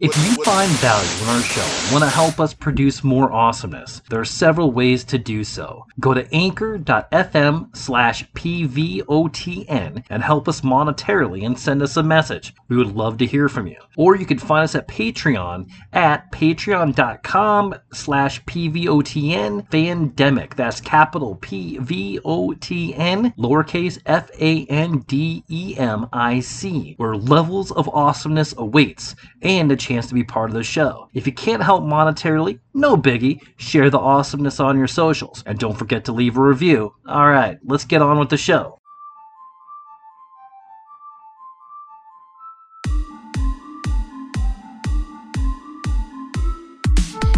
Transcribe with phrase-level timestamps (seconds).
[0.00, 4.00] If you find value in our show and want to help us produce more awesomeness,
[4.08, 5.84] there are several ways to do so.
[6.00, 12.54] Go to anchor.fm slash PVOTN and help us monetarily and send us a message.
[12.68, 13.76] We would love to hear from you.
[13.98, 20.54] Or you can find us at Patreon at patreon.com slash PVOTN Fandemic.
[20.54, 26.40] That's capital P V O T N, lowercase F A N D E M I
[26.40, 31.08] C, where levels of awesomeness awaits and a chance to be part of the show.
[31.14, 35.42] If you can't help monetarily, no biggie, share the awesomeness on your socials.
[35.46, 36.94] And don't forget to leave a review.
[37.08, 38.78] Alright, let's get on with the show.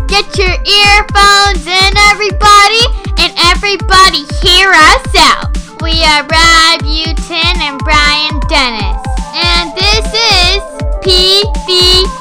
[0.09, 2.84] Get your earphones in, everybody,
[3.16, 5.56] and everybody hear us out.
[5.80, 9.03] We are Brad Butin and Brian Dennis,
[9.34, 10.72] and this is
[11.02, 12.12] PVOTN.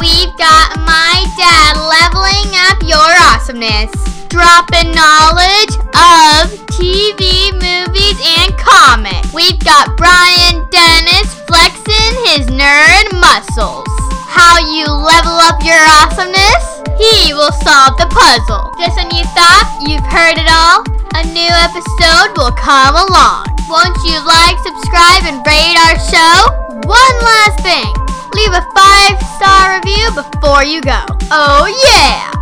[0.00, 3.92] We've got my dad leveling up your awesomeness,
[4.28, 9.32] dropping knowledge of TV, movies, and comics.
[9.34, 13.88] We've got Brian Dennis flexing his nerd muscles.
[14.32, 16.64] How you level up your awesomeness?
[16.96, 18.72] He will solve the puzzle.
[18.80, 20.80] Just when you thought you've heard it all,
[21.20, 23.44] a new episode will come along.
[23.68, 26.61] Won't you like, subscribe, and rate our show?
[26.84, 27.94] One last thing.
[28.34, 31.04] Leave a five star review before you go.
[31.30, 32.32] Oh, yeah!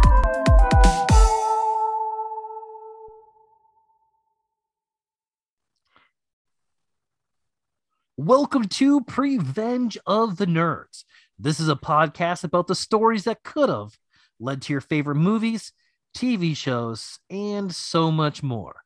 [8.16, 11.05] Welcome to Prevenge of the Nerds.
[11.38, 13.98] This is a podcast about the stories that could have
[14.38, 15.72] led to your favorite movies,
[16.16, 18.77] TV shows, and so much more.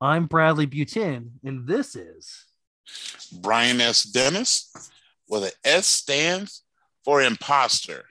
[0.00, 2.46] I'm Bradley Butin, and this is
[3.40, 4.04] Brian S.
[4.04, 4.70] Dennis,
[5.32, 6.62] where the S stands
[7.06, 8.04] for imposter.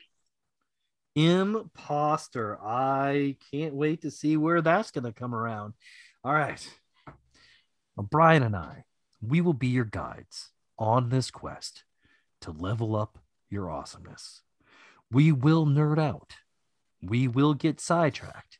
[1.15, 2.57] Imposter.
[2.59, 5.75] I can't wait to see where that's going to come around.
[6.23, 6.67] All right.
[7.95, 8.85] Well, Brian and I,
[9.21, 11.83] we will be your guides on this quest
[12.41, 13.19] to level up
[13.51, 14.41] your awesomeness.
[15.11, 16.33] We will nerd out.
[17.03, 18.57] We will get sidetracked.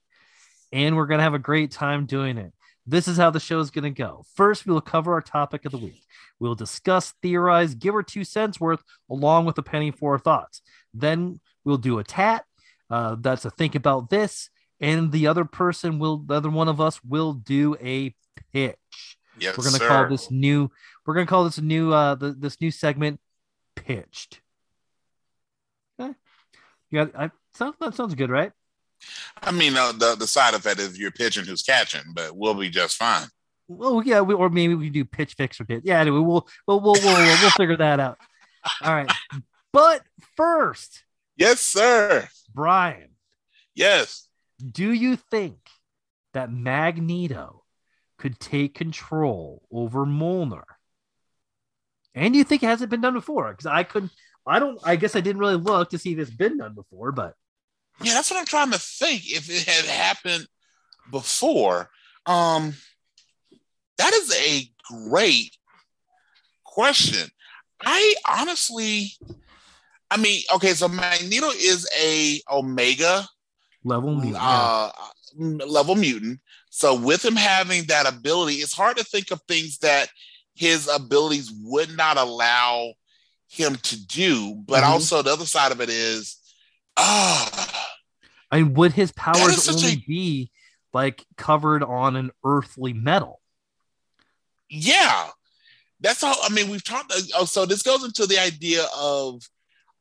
[0.72, 2.54] And we're going to have a great time doing it.
[2.86, 4.24] This is how the show is going to go.
[4.36, 6.04] First, we'll cover our topic of the week.
[6.40, 10.62] We'll discuss, theorize, give our two cents worth, along with a penny for our thoughts.
[10.94, 12.46] Then we'll do a tat.
[12.90, 14.50] Uh, that's a think about this.
[14.80, 18.16] And the other person will, the other one of us will do a
[18.52, 19.18] pitch.
[19.40, 20.70] Yes, we're gonna call this new.
[21.06, 21.94] We're gonna call this new.
[21.94, 23.20] Uh, the, this new segment,
[23.76, 24.42] pitched.
[26.00, 26.14] Okay.
[26.90, 28.52] Yeah, I sounds that sounds good, right?
[29.42, 32.70] I mean, uh, the the side effect is you're pitching who's catching, but we'll be
[32.70, 33.28] just fine.
[33.68, 35.82] Well, yeah, we, or maybe we do pitch fix or pitch.
[35.86, 38.18] Yeah, anyway, we'll we'll we'll we'll, we'll, we'll figure that out.
[38.84, 39.12] All right,
[39.74, 40.04] but
[40.36, 41.04] first,
[41.38, 42.28] Yes, sir.
[42.54, 43.10] Brian,
[43.74, 44.28] Yes.
[44.72, 45.58] do you think
[46.34, 47.64] that Magneto
[48.18, 50.64] could take control over Mjolnir?
[52.14, 53.50] And do you think it hasn't been done before?
[53.52, 54.12] Because I couldn't.
[54.46, 54.80] I don't.
[54.84, 57.36] I guess I didn't really look to see if it's been done before, but
[58.02, 59.24] Yeah, that's what I'm trying to think.
[59.26, 60.48] If it had happened
[61.12, 61.90] before,
[62.26, 62.74] um,
[63.98, 64.70] that is a
[65.10, 65.56] great
[66.64, 67.30] question.
[67.84, 69.12] I honestly,
[70.10, 73.28] I mean, okay, so Magneto is a Omega
[73.84, 74.44] level mutant.
[74.44, 74.92] uh,
[75.38, 76.40] level mutant.
[76.70, 80.10] So with him having that ability, it's hard to think of things that
[80.56, 82.94] his abilities would not allow
[83.48, 84.56] him to do.
[84.66, 84.88] But Mhm.
[84.88, 86.38] also the other side of it is,
[86.98, 87.81] ah,
[88.52, 90.52] I mean, would his powers only a- be
[90.94, 93.42] like covered on an earthly metal?
[94.72, 95.28] yeah,
[96.00, 96.36] that's all.
[96.42, 97.14] I mean, we've talked.
[97.36, 99.44] Oh, so this goes into the idea of,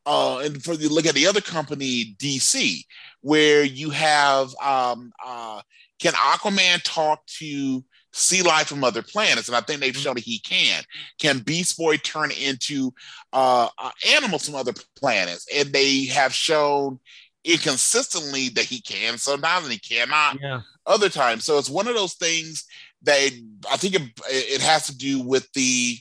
[0.06, 2.84] uh, and for you look at the other company, DC,
[3.20, 5.60] where you have, um, uh,
[5.98, 9.48] can Aquaman talk to sea life from other planets?
[9.48, 10.82] And I think they've shown that he can.
[11.18, 12.94] Can Beast Boy turn into
[13.32, 15.46] uh, uh, animals from other planets?
[15.54, 17.00] And they have shown
[17.44, 19.18] inconsistently that he can.
[19.18, 20.60] Sometimes and he cannot Yeah.
[20.86, 21.44] other times.
[21.44, 22.64] So it's one of those things
[23.02, 25.98] that it- I think it, it has to do with the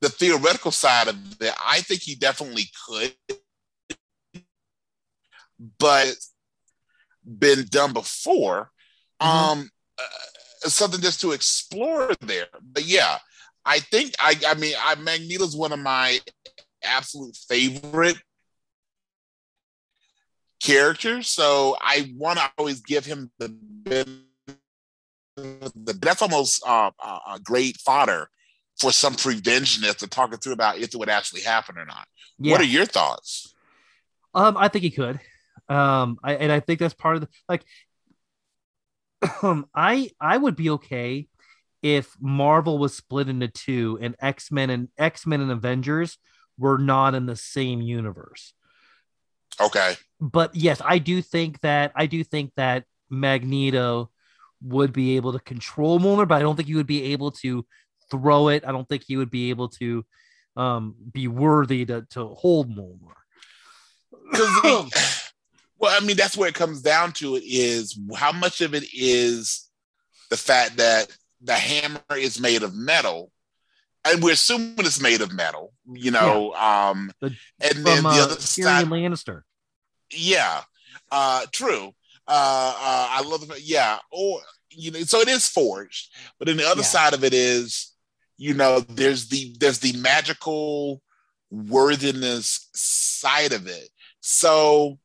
[0.00, 1.54] the theoretical side of it.
[1.62, 3.14] I think he definitely could,
[5.78, 6.16] but
[7.22, 8.70] been done before.
[9.20, 9.26] Mhm.
[9.26, 12.48] Um, uh, something just to explore there.
[12.62, 13.18] But yeah,
[13.66, 16.18] I think I I mean I Magneto's one of my
[16.82, 18.16] absolute favorite
[20.60, 21.28] characters.
[21.28, 24.06] So I want to always give him the, the
[26.00, 26.90] that's almost uh,
[27.42, 28.28] great fodder
[28.78, 32.06] for some preventionists to talk it through about if it would actually happen or not.
[32.38, 32.52] Yeah.
[32.52, 33.54] What are your thoughts?
[34.34, 35.20] Um, I think he could.
[35.68, 37.64] Um, I, and I think that's part of the like.
[39.42, 41.28] Um, I I would be okay
[41.82, 46.18] if Marvel was split into two and X Men and X Men and Avengers
[46.58, 48.54] were not in the same universe.
[49.60, 49.94] Okay.
[50.20, 54.10] But yes, I do think that I do think that Magneto
[54.62, 57.66] would be able to control Mjolnir, but I don't think he would be able to
[58.10, 58.64] throw it.
[58.66, 60.04] I don't think he would be able to
[60.56, 63.14] um, be worthy to to hold Mjolnir.
[64.32, 64.90] 'Cause we-
[65.78, 68.84] well, I mean, that's where it comes down to it is how much of it
[68.92, 69.68] is
[70.28, 71.08] the fact that
[71.40, 73.32] the hammer is made of metal.
[74.04, 76.54] And we're assuming it's made of metal, you know.
[76.54, 79.42] Um, The- and then the uh, other Tyrion side, Lannister.
[80.12, 80.62] Yeah,
[81.10, 81.94] uh, true.
[82.28, 84.40] Uh, uh, I love the yeah, or
[84.70, 86.86] you know, so it is forged, but then the other Yeah.
[86.86, 87.92] side of it is,
[88.36, 91.02] you know, there's the there's the magical
[91.50, 93.88] worthiness side of it.
[94.20, 94.98] So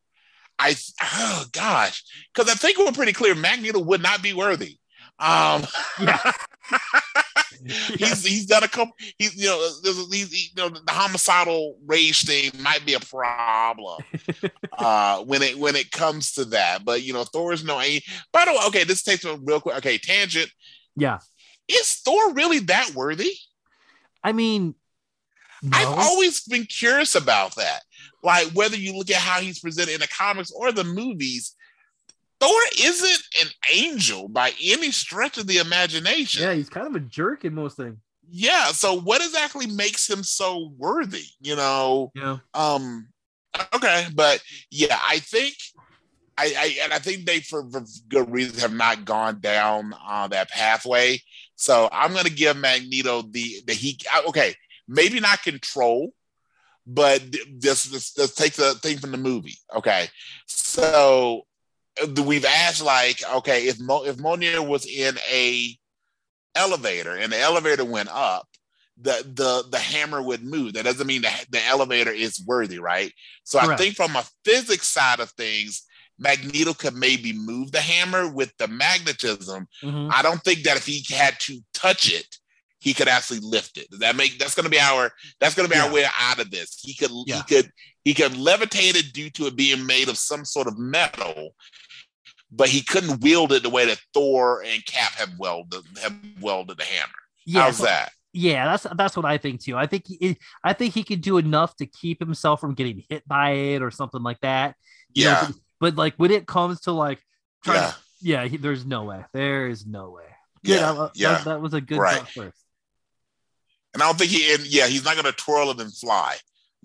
[0.60, 2.04] I oh gosh,
[2.34, 4.78] because I think we're pretty clear Magneto would not be worthy.
[5.20, 5.66] Um
[6.00, 6.20] Yeah.
[7.98, 11.78] he's he's done a couple he's you know there's he's, he- you know the homicidal
[11.86, 14.02] rage thing might be a problem
[14.78, 17.78] uh when it when it comes to that but you know thor is no
[18.32, 20.50] by the way okay this takes me real quick okay tangent
[20.96, 21.20] Yeah.
[21.68, 23.34] is thor really that worthy
[24.24, 24.74] I mean,
[25.72, 27.82] I've always been curious about that.
[28.24, 31.55] Like whether you look at how he's presented in the comics or the movies,
[32.40, 36.44] Thor isn't an angel by any stretch of the imagination.
[36.44, 37.98] yeah, he's kind of a jerk in most things.
[38.28, 41.26] Yeah, So what exactly makes him so worthy?
[41.40, 42.38] You know, Yeah.
[42.54, 43.08] um,
[43.74, 44.42] okay, but
[44.72, 45.56] yeah, I think.
[46.38, 50.28] I, I and I think they, for, for good reason, have not gone down uh,
[50.28, 51.22] that pathway.
[51.56, 53.98] So I'm going to give Magneto the the he.
[54.28, 54.54] Okay,
[54.86, 56.10] maybe not control,
[56.86, 57.22] but
[57.60, 59.58] just just, just take the thing from the movie.
[59.74, 60.10] Okay,
[60.46, 61.44] so
[62.24, 65.76] we've asked like, okay, if Mo, if Mjolnir was in a
[66.56, 68.48] elevator and the elevator went up,
[68.98, 70.74] the the the hammer would move.
[70.74, 73.12] That doesn't mean the the elevator is worthy, right?
[73.44, 75.84] So I think from a physics side of things,
[76.18, 79.68] Magneto could maybe move the hammer with the magnetism.
[79.84, 80.12] Mhm.
[80.14, 82.38] I don't think that if he had to touch it,
[82.80, 83.90] he could actually lift it.
[83.90, 85.12] Does that make that's gonna be our
[85.42, 85.88] that's gonna be Yeah.
[85.88, 86.80] our way out of this.
[86.82, 87.38] He could Yeah.
[87.38, 87.72] he could
[88.06, 91.54] he could levitate it due to it being made of some sort of metal,
[92.52, 96.78] but he couldn't wield it the way that Thor and Cap have welded have welded
[96.78, 97.12] the hammer.
[97.46, 98.12] Yeah, How's so- that?
[98.38, 99.78] Yeah, that's that's what I think too.
[99.78, 103.26] I think he, I think he could do enough to keep himself from getting hit
[103.26, 104.76] by it or something like that.
[105.14, 105.48] you know, Yeah.
[105.48, 107.22] but, but, like when it comes to like
[107.64, 107.92] trying, Yeah.
[107.92, 109.24] to, yeah, he, there's no way.
[109.32, 110.26] There is no way.
[110.66, 110.92] Good, Yeah.
[110.92, 111.32] I- yeah.
[111.36, 112.28] that, that was a good Right.
[112.28, 112.58] first.
[113.94, 116.36] And I don't think he and yeah, he's not gonna twirl it and fly.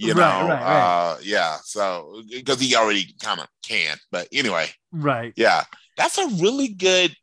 [0.03, 1.13] You Right, know, right, right.
[1.13, 1.59] uh yeah.
[1.63, 5.33] So because he already kind of can't But anyway, Right.
[5.37, 5.65] yeah,
[5.97, 7.15] that's a really good.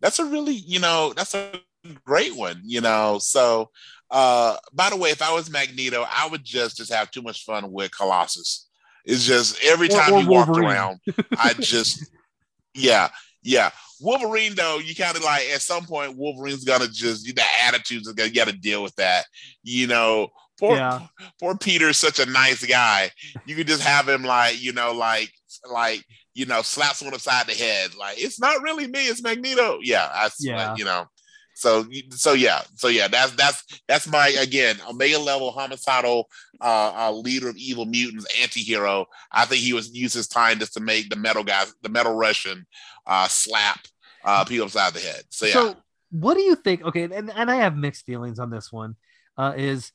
[0.00, 1.60] That's a really you know that's a
[2.04, 2.60] great one.
[2.64, 3.70] You know, so
[4.10, 7.44] uh by the way, if I was Magneto, I would just just have too much
[7.44, 8.66] fun with Colossus.
[9.04, 10.70] It's just every time or he walked Wolverine.
[10.70, 11.00] around,
[11.38, 12.10] I just
[12.74, 13.08] yeah
[13.42, 13.70] yeah.
[14.00, 18.14] Wolverine though, you kind of like at some point Wolverine's gonna just the attitudes are
[18.14, 19.24] gonna you gotta deal with that.
[19.62, 20.28] You know,
[20.58, 21.00] poor Yeah.
[21.40, 23.10] poor Peter's such a nice guy.
[23.44, 25.30] You could just have him like, you know, like
[25.70, 26.04] like
[26.34, 27.94] you know, slap someone upside the head.
[27.94, 29.78] Like it's not really me, it's Magneto.
[29.82, 30.74] Yeah, I Yeah.
[30.76, 31.06] you know.
[31.54, 36.28] So so yeah, so yeah, that's that's that's my again omega level homicidal
[36.60, 39.06] uh, uh leader of evil mutants, anti-hero.
[39.32, 42.14] I think he was used his time just to make the metal guys, the metal
[42.14, 42.66] Russian
[43.06, 43.80] uh slap
[44.22, 45.22] uh people upside the head.
[45.30, 45.52] So yeah.
[45.52, 45.76] So
[46.10, 46.84] what do you think?
[46.84, 48.96] Okay, and, and I have mixed feelings on this one.
[49.38, 49.92] Uh, is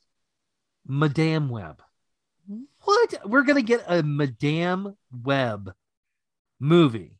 [0.87, 1.81] Madame Web?
[2.83, 5.73] What we're gonna get a Madame Web
[6.59, 7.17] movie?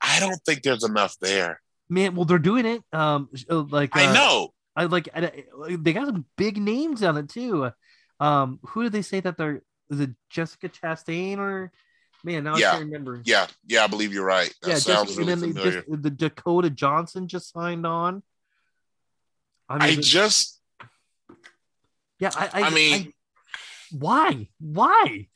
[0.00, 1.60] I don't think there's enough there.
[1.88, 2.82] Man, well they're doing it.
[2.92, 4.54] Um, uh, like I uh, know.
[4.76, 7.70] I like I, they got some big names on it too.
[8.20, 9.62] Um, who did they say that they're?
[9.90, 11.70] Is it Jessica Chastain or?
[12.24, 12.68] Man, now Yeah.
[12.68, 13.20] I can't remember.
[13.24, 14.52] Yeah, yeah, I believe you're right.
[14.62, 15.82] That yeah, sounds Jessica, really and then they familiar.
[15.82, 18.22] just, the Dakota Johnson just signed on.
[19.68, 20.53] I I mean, just,
[22.18, 23.12] yeah, I, I, I mean-
[23.90, 25.28] why, why?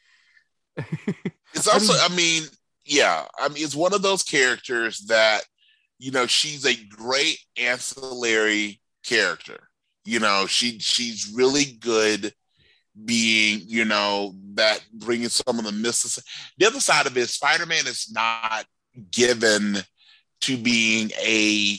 [0.77, 2.43] it's I also, mean- I mean,
[2.85, 5.43] yeah, I mean, it's one of those characters that,
[5.99, 9.69] you know, she's a great ancillary character.
[10.05, 12.33] You know, she she's really good
[13.05, 16.25] being, you know, that bringing some of the mysticism.
[16.57, 18.65] The other side of it is Spider-Man is not
[19.13, 19.79] given
[20.43, 21.77] to being a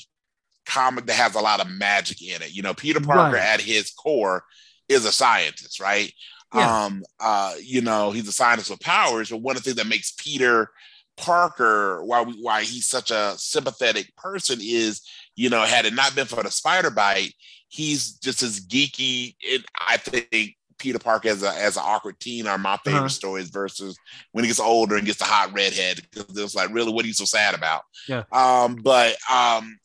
[0.66, 2.54] comic that has a lot of magic in it.
[2.54, 3.44] You know, Peter Parker Right.
[3.44, 4.44] at his core
[4.90, 6.12] is a scientist, right?
[6.54, 6.86] Yeah.
[6.86, 9.88] Um, uh, you know, he's a scientist with powers, but one of the things that
[9.88, 10.72] makes Peter
[11.16, 15.02] Parker, why we, why he's such a sympathetic person is,
[15.36, 17.34] you know, had it not been for the spider bite,
[17.68, 19.36] he's just as geeky.
[19.54, 23.10] And I think Peter Parker as a as an awkward teen are my favorite uh-huh.
[23.10, 23.98] stories versus
[24.32, 27.08] when he gets older and gets the hot redhead because it's like really what are
[27.08, 27.84] you so sad about?
[28.08, 28.24] Yeah.
[28.32, 29.78] Um, but um,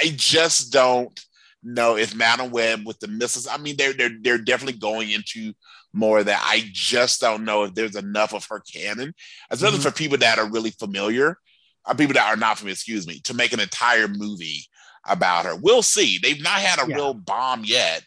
[0.00, 1.18] I just don't
[1.66, 3.46] know it's Madame Web with the missiles.
[3.46, 5.52] I mean, they're they're they're definitely going into
[5.92, 6.42] more of that.
[6.44, 9.14] I just don't know if there's enough of her canon,
[9.50, 9.88] especially mm-hmm.
[9.88, 11.38] for people that are really familiar, or
[11.86, 12.72] uh, people that are not familiar.
[12.72, 14.64] Excuse me, to make an entire movie
[15.08, 15.54] about her.
[15.54, 16.18] We'll see.
[16.18, 16.96] They've not had a yeah.
[16.96, 18.02] real bomb yet.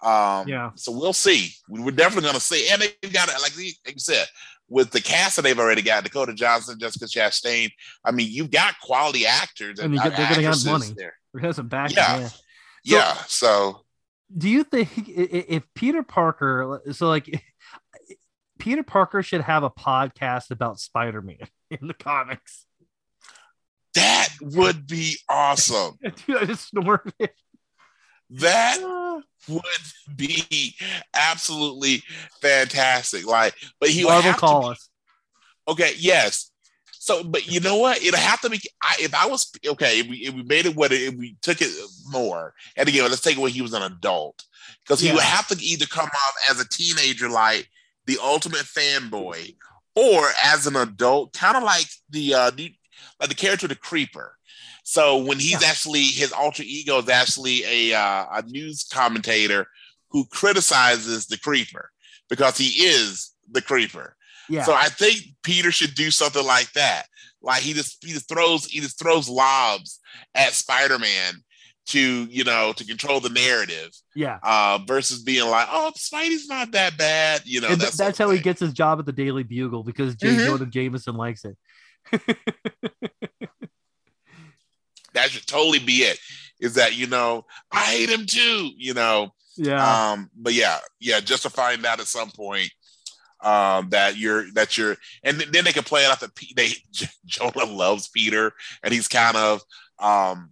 [0.00, 0.70] Um, yeah.
[0.76, 1.50] So we'll see.
[1.68, 2.68] We're definitely going to see.
[2.70, 4.26] And they've got it, like, like you said,
[4.68, 7.70] with the cast that they've already got, Dakota Johnson, Jessica Chastain.
[8.04, 9.78] I mean, you've got quality actors.
[9.78, 10.92] And, and they're going to have money.
[10.96, 11.14] There.
[11.36, 11.94] Going some back.
[11.96, 12.28] Yeah.
[12.84, 13.14] Yeah.
[13.26, 13.84] So
[14.36, 17.44] do you think if Peter Parker, so like
[18.58, 22.66] Peter Parker should have a podcast about Spider-Man in the comics?
[23.94, 25.98] That would be awesome.
[26.26, 27.30] Dude, I just snorted.
[28.30, 29.20] That ah.
[29.48, 30.74] would be
[31.14, 32.02] absolutely
[32.40, 33.26] fantastic.
[33.26, 34.90] Like, but he Marvel would have call to be, us.
[35.68, 36.50] Okay, yes.
[37.04, 38.02] So, but you know what?
[38.02, 38.58] It'll have to be.
[38.82, 41.36] I, if I was okay, if we, if we made it what it, if we
[41.42, 41.68] took it
[42.08, 44.42] more, and again, let's take it when he was an adult,
[44.82, 45.14] because he yeah.
[45.16, 47.68] would have to either come off as a teenager, like
[48.06, 49.54] the ultimate fanboy,
[49.94, 52.74] or as an adult, kind of like the uh, the,
[53.20, 54.38] like the character the creeper.
[54.82, 55.68] So when he's yeah.
[55.68, 59.66] actually his alter ego is actually a uh, a news commentator
[60.08, 61.90] who criticizes the creeper
[62.30, 64.16] because he is the creeper.
[64.48, 64.64] Yeah.
[64.64, 67.04] So I think Peter should do something like that.
[67.42, 70.00] Like he just he just throws he just throws lobs
[70.34, 71.34] at Spider-Man
[71.86, 73.90] to you know to control the narrative.
[74.14, 74.38] Yeah.
[74.42, 77.42] Uh, versus being like, oh, Spidey's not that bad.
[77.44, 80.28] You know, that's, that's how he gets his job at the Daily Bugle because J.
[80.28, 80.46] Mm-hmm.
[80.46, 81.56] Jonah Jameson likes it.
[85.14, 86.18] that should totally be it.
[86.60, 88.70] Is that you know I hate him too.
[88.76, 89.30] You know.
[89.56, 90.12] Yeah.
[90.12, 90.30] Um.
[90.34, 91.20] But yeah, yeah.
[91.20, 92.70] Just to find out at some point
[93.44, 96.70] um, that you're that you're, and then they can play it off that they
[97.26, 99.60] Jonah loves Peter, and he's kind of
[99.98, 100.50] um,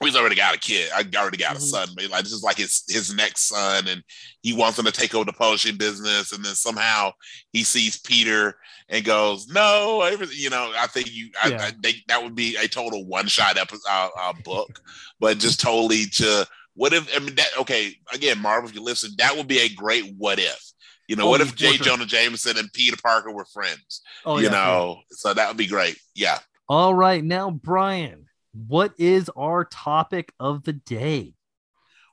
[0.00, 0.90] he's already got a kid.
[0.94, 1.64] I already got a mm-hmm.
[1.64, 4.02] son, but like this is like his his next son, and
[4.42, 7.12] he wants him to take over the publishing business, and then somehow
[7.52, 8.56] he sees Peter
[8.88, 11.58] and goes, "No, everything." You know, I think you, yeah.
[11.60, 14.80] I, I think that would be a total one shot episode uh, uh, book,
[15.18, 17.14] but just totally to what if?
[17.14, 17.96] I mean, that okay.
[18.14, 20.71] Again, Marvel, if you listen, that would be a great what if
[21.12, 21.76] you know, oh, what if J.
[21.76, 24.00] Jonah Jameson and Peter Parker were friends?
[24.24, 25.02] Oh, you yeah, know, yeah.
[25.10, 25.98] so that would be great.
[26.14, 26.38] Yeah.
[26.70, 27.22] All right.
[27.22, 31.34] Now, Brian, what is our topic of the day?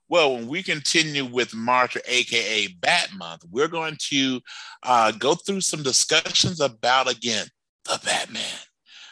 [0.10, 4.42] Well, when we continue with March, or AKA Bat Month, we're going to
[4.84, 7.48] uh, go through some discussions about, again,
[7.86, 8.44] the Batman.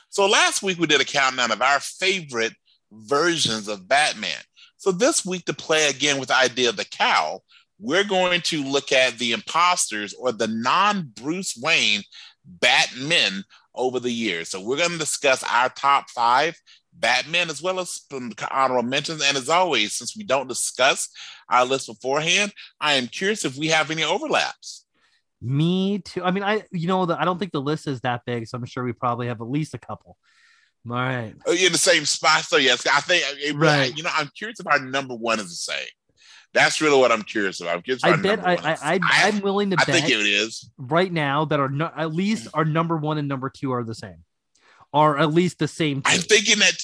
[0.09, 2.51] So last week we did a countdown of our favorite
[2.91, 4.41] versions of Batman.
[4.75, 7.45] So this week to play again with the idea of the cowl,
[7.79, 12.01] we're going to look at the imposters or the non Bruce Wayne
[12.45, 13.43] Batmen
[13.75, 14.49] over the years.
[14.49, 16.59] So we're going to discuss our top five
[16.93, 19.21] Batmen as well as some honorable mentions.
[19.23, 21.09] And as always, since we don't discuss
[21.49, 24.85] our list beforehand, I am curious if we have any overlaps.
[25.39, 26.23] Me too.
[26.23, 28.57] I mean, I you know the, I don't think the list is that big, so
[28.57, 30.17] I'm sure we probably have at least a couple.
[30.89, 31.35] All right.
[31.45, 32.43] Oh, in the same spot.
[32.45, 33.95] So yes, I think eh, eh, right.
[33.95, 35.87] You know, I'm curious if our number one is the same.
[36.53, 37.83] That's really what I'm curious about.
[38.03, 39.95] i bet I, I, I, am willing to I bet.
[39.95, 42.51] think it is right now that are no, at least mm.
[42.53, 44.23] our number one and number two are the same,
[44.93, 46.01] are at least the same.
[46.05, 46.81] I'm thinking that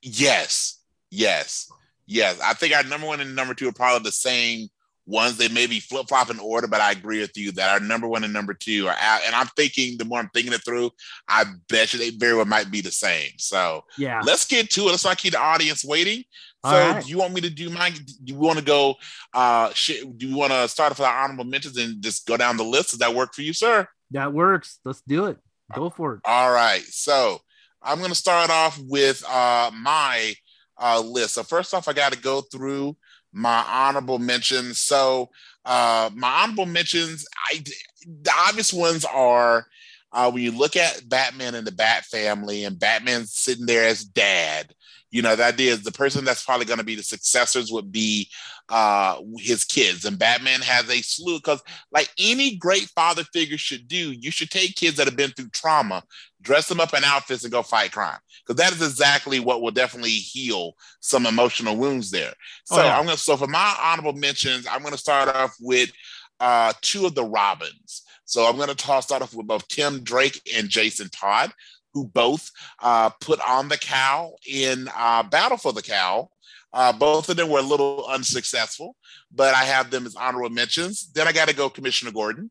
[0.00, 1.70] yes, yes,
[2.06, 2.40] yes.
[2.40, 4.68] I think our number one and number two are probably the same
[5.06, 5.36] ones.
[5.36, 8.08] They may be flip flop in order, but I agree with you that our number
[8.08, 9.20] one and number two are out.
[9.26, 10.90] And I'm thinking the more I'm thinking it through,
[11.28, 13.30] I bet you they very well might be the same.
[13.38, 14.90] So yeah, let's get to it.
[14.90, 16.24] Let's not keep the audience waiting.
[16.64, 17.04] So right.
[17.04, 18.94] do you want me to do my do you want to go
[19.34, 19.70] uh
[20.16, 22.64] do you want to start off with our honorable mentions and just go down the
[22.64, 22.90] list?
[22.90, 23.86] Does that work for you, sir?
[24.12, 24.78] That works.
[24.84, 25.38] Let's do it.
[25.74, 26.20] Go for it.
[26.24, 26.82] All right.
[26.82, 27.40] So
[27.82, 30.34] I'm gonna start off with uh my
[30.80, 31.34] uh list.
[31.34, 32.96] So first off, I gotta go through
[33.32, 34.78] my honorable mentions.
[34.78, 35.30] So
[35.66, 37.62] uh my honorable mentions, I
[38.06, 39.66] the obvious ones are
[40.14, 44.04] uh, when you look at Batman and the Bat family, and Batman sitting there as
[44.04, 44.72] dad,
[45.14, 47.92] you know, the idea is the person that's probably going to be the successors would
[47.92, 48.28] be
[48.68, 50.04] uh, his kids.
[50.04, 54.50] And Batman has a slew because, like any great father figure should do, you should
[54.50, 56.02] take kids that have been through trauma,
[56.42, 58.18] dress them up in outfits, and go fight crime.
[58.44, 62.32] Because that is exactly what will definitely heal some emotional wounds there.
[62.64, 62.98] So oh, yeah.
[62.98, 63.22] I'm going to.
[63.22, 65.92] So for my honorable mentions, I'm going to start off with
[66.40, 68.02] uh, two of the Robins.
[68.24, 71.52] So I'm going to toss start off with both Tim Drake and Jason Todd,
[71.94, 72.50] who both
[72.82, 76.30] uh, put on the cowl in uh, Battle for the Cowl.
[76.72, 78.96] Uh, both of them were a little unsuccessful,
[79.32, 81.10] but I have them as honorable mentions.
[81.12, 82.50] Then I got to go Commissioner Gordon,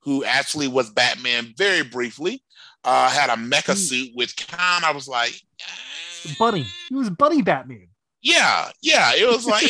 [0.00, 2.44] who actually was Batman very briefly.
[2.84, 3.78] Uh, had a mecha Hmm.
[3.78, 6.34] suit, which kind of I was like, eh.
[6.38, 6.66] Bunny.
[6.90, 7.88] He was Bunny Batman.
[8.20, 9.12] yeah, yeah.
[9.14, 9.68] It was like, eh.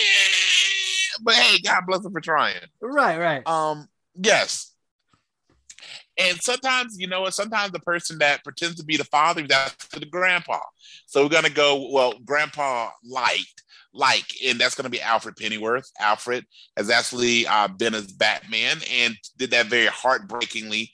[1.22, 2.56] but hey, God bless him for trying.
[2.80, 3.46] Right, right.
[3.46, 4.73] Um, yes.
[6.16, 7.34] And sometimes, you know what?
[7.34, 10.60] Sometimes the person that pretends to be the father, that's the grandpa.
[11.06, 11.88] So we're gonna go.
[11.90, 15.90] Well, grandpa liked, like, and that's gonna be Alfred Pennyworth.
[15.98, 16.44] Alfred
[16.76, 20.90] has actually uh, been as Batman and did that very heartbreakingly.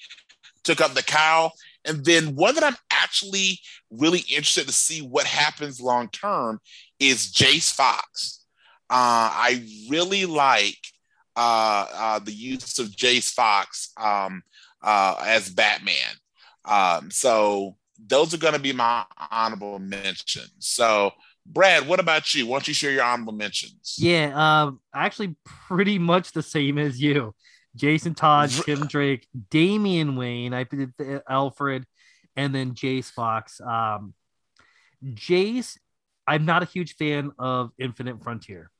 [0.64, 1.52] Took up the cowl,
[1.84, 3.60] and then one that I'm actually
[3.90, 6.60] really interested to see what happens long term
[6.98, 8.44] is Jace Fox.
[8.88, 10.78] Uh, I really like
[11.36, 14.42] uh, uh, the use of Jace Fox um,
[14.82, 15.94] uh, as Batman.
[16.64, 20.52] Um, so those are going to be my honorable mentions.
[20.58, 21.12] So,
[21.46, 22.46] Brad, what about you?
[22.46, 23.96] Why don't you share your honorable mentions?
[23.98, 27.34] Yeah, um, actually, pretty much the same as you.
[27.76, 30.92] Jason Todd, Tim Drake, Damian Wayne, I did
[31.28, 31.86] Alfred,
[32.36, 33.60] and then Jace Fox.
[33.60, 34.14] Um,
[35.04, 35.78] Jace,
[36.26, 38.70] I'm not a huge fan of Infinite Frontier.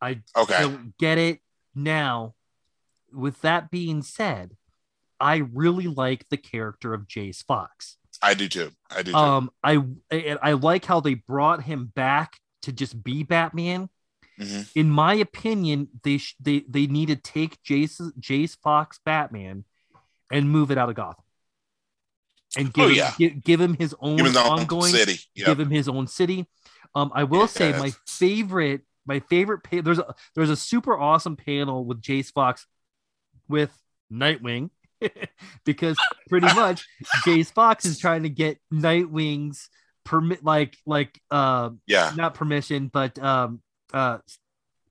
[0.00, 0.60] I Okay.
[0.60, 1.40] don't get it
[1.74, 2.34] now.
[3.12, 4.56] With that being said,
[5.20, 7.96] I really like the character of Jace Fox.
[8.22, 8.70] I do too.
[8.90, 9.16] I do too.
[9.16, 13.88] Um, I and I like how they brought him back to just be Batman.
[14.40, 14.70] Mhm.
[14.74, 19.64] In my opinion, they sh- they they need to take Jace Jace Fox Batman
[20.30, 21.24] and move it out of Gotham,
[22.56, 23.14] and give Oh, him, yeah.
[23.18, 25.18] give, give him his own Give him ongoing city.
[25.34, 25.46] Yep.
[25.46, 26.46] give him his own city.
[26.94, 29.60] Um, I will say my favorite, my favorite.
[29.62, 32.66] Pa- there's a there's a super awesome panel with Jace Fox
[33.48, 33.70] with
[34.12, 34.70] Nightwing,
[35.64, 35.96] because
[36.28, 36.84] pretty much
[37.24, 39.68] Jace Fox is trying to get Nightwing's
[40.04, 42.12] permit, like like uh, yeah.
[42.16, 43.60] not permission, but um
[43.92, 44.18] uh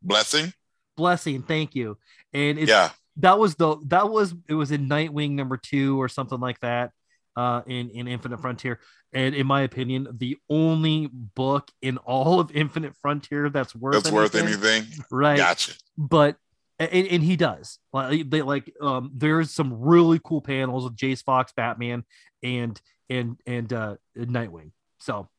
[0.02, 0.54] Blessing.
[0.96, 1.42] blessing.
[1.42, 1.98] Thank you.
[2.34, 2.90] And it's Yeah.
[3.18, 6.92] that was the that was it was in Nightwing number two or something like that
[7.36, 8.80] uh in in Infinite Frontier
[9.14, 14.12] and in my opinion the only book in all of Infinite Frontier that's worth That's
[14.12, 15.04] worth anything, anything.
[15.12, 15.74] right Gotcha.
[15.98, 16.38] but
[16.80, 21.24] and, and he does like they like um there's some really cool panels with Jace
[21.24, 22.04] Fox Batman
[22.44, 25.30] and and and uh Nightwing so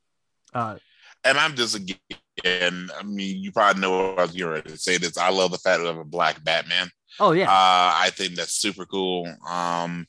[0.54, 0.76] uh
[1.24, 4.98] And I'm just again, I mean, you probably know what I was ready to say
[4.98, 5.18] this.
[5.18, 6.90] I love the fact of a black Batman.
[7.18, 9.26] oh yeah Uh, I think that's super cool.
[9.48, 10.06] Um,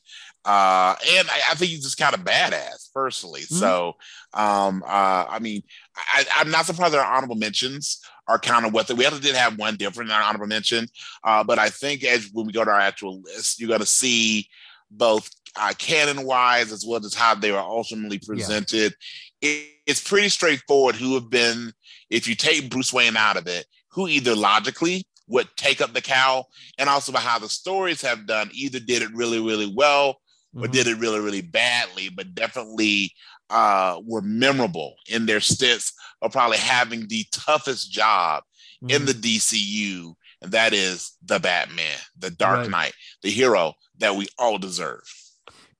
[0.48, 3.42] uh, and I, I think he's just kind of badass personally.
[3.42, 3.60] Mhm.
[3.60, 3.96] So,
[4.32, 5.62] um, uh, I mean,
[5.94, 9.34] I, I'm not surprised that our honorable mentions are kind of what we actually did
[9.34, 10.86] have one different honorable mention.
[11.22, 13.86] Uh, but I think as when we go to our actual list, you're going to
[13.86, 14.48] see
[14.90, 18.94] both uh, canon wise as well as how they were ultimately presented.
[19.42, 21.74] It, it's pretty straightforward who have been,
[22.08, 26.00] if you take Bruce Wayne out of it, who either logically would take up the
[26.00, 30.16] cowl and also by how the stories have done either did it really really well
[30.54, 30.72] or Mhm.
[30.72, 33.12] did it really really badly but definitely
[33.50, 38.42] uh were memorable in their stints of probably having the toughest job
[38.88, 39.06] in Mhm.
[39.06, 42.70] the DCU and that is the Batman the Dark Right.
[42.70, 45.02] Knight the hero that we all deserve.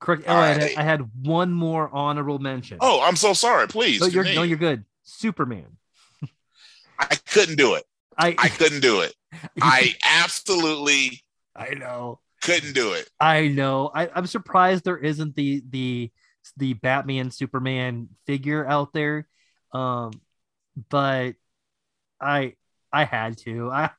[0.01, 0.25] Correct.
[0.27, 0.63] Oh, all I, had.
[0.77, 2.79] I had one more honorable mention.
[2.81, 3.67] Oh I'm so sorry.
[3.69, 4.85] Please no you're, no you're good.
[5.05, 5.77] Superman.
[6.99, 7.85] I couldn't do it.
[8.17, 9.15] I I couldn't do it.
[9.63, 11.23] I absolutely
[11.55, 12.21] I know
[12.55, 13.91] couldn't do it I know.
[13.95, 16.11] I, I'm surprised there isn't the the
[16.57, 19.29] the Batman Superman figure out there.
[19.73, 20.13] Um,
[20.89, 21.35] but
[22.21, 22.55] I
[22.93, 23.71] I had to.
[23.71, 23.91] I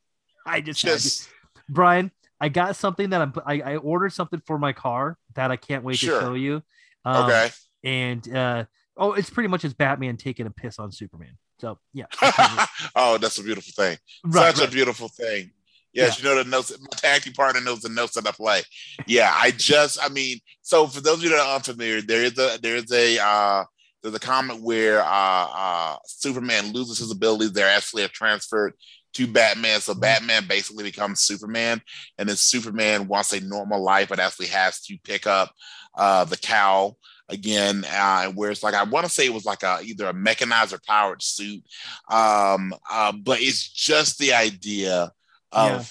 [0.45, 1.29] I just, just
[1.69, 2.11] Brian.
[2.41, 3.33] I got something that I'm.
[3.45, 6.19] I, I ordered something for my car that I can't wait Sure.
[6.19, 6.63] to show you.
[7.05, 7.51] Um, okay
[7.83, 8.65] And uh,
[8.97, 11.37] oh, it's pretty much as Batman taking a piss on Superman.
[11.59, 12.05] So yeah.
[12.95, 14.69] oh that's a beautiful thing right, Such right.
[14.69, 15.51] a beautiful thing.
[15.93, 16.71] Yes, you know the notes.
[16.79, 18.61] My tag team partner knows the notes that I play.
[19.07, 22.37] Yeah, I just, I mean, so for those of you that are unfamiliar, there is
[22.37, 23.63] a there is a uh,
[24.01, 27.51] there's a comment where uh, uh, Superman loses his abilities.
[27.51, 28.73] They're actually transferred
[29.13, 31.81] to Batman, so Batman basically becomes Superman,
[32.17, 35.51] and then Superman wants a normal life, but actually has to pick up
[35.97, 36.97] uh, the cowl
[37.29, 40.13] again, uh, where it's like I want to say it was like a either a
[40.13, 41.63] mechanized or powered suit,
[42.11, 45.11] um, uh, but it's just the idea
[45.51, 45.83] of Yeah.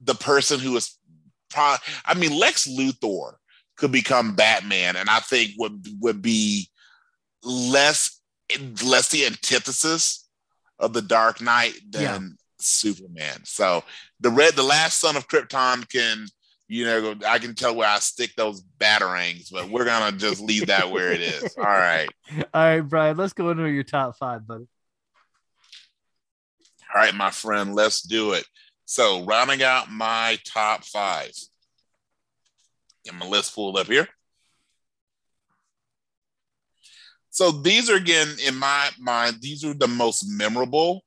[0.00, 0.98] the person who is
[1.50, 3.34] pro- I mean Lex Luthor
[3.76, 6.68] could become Batman and I think would would be
[7.42, 8.20] less
[8.82, 10.28] less the antithesis
[10.78, 12.18] of the Dark Knight than Yeah.
[12.60, 13.44] Superman.
[13.44, 13.84] So
[14.20, 16.26] the red the last son of Krypton can
[16.70, 20.66] you know, I can tell where I stick those batarangs, but we're gonna just leave
[20.66, 21.54] that where it is.
[21.56, 22.08] All right.
[22.52, 24.66] All right, Brian, let's go into your top five, buddy.
[26.94, 28.44] All right, my friend, let's do it.
[28.90, 31.30] So, rounding out my top five,
[33.04, 34.08] get my list pulled up here.
[37.28, 41.04] So, these are again, in my mind, these are the most memorable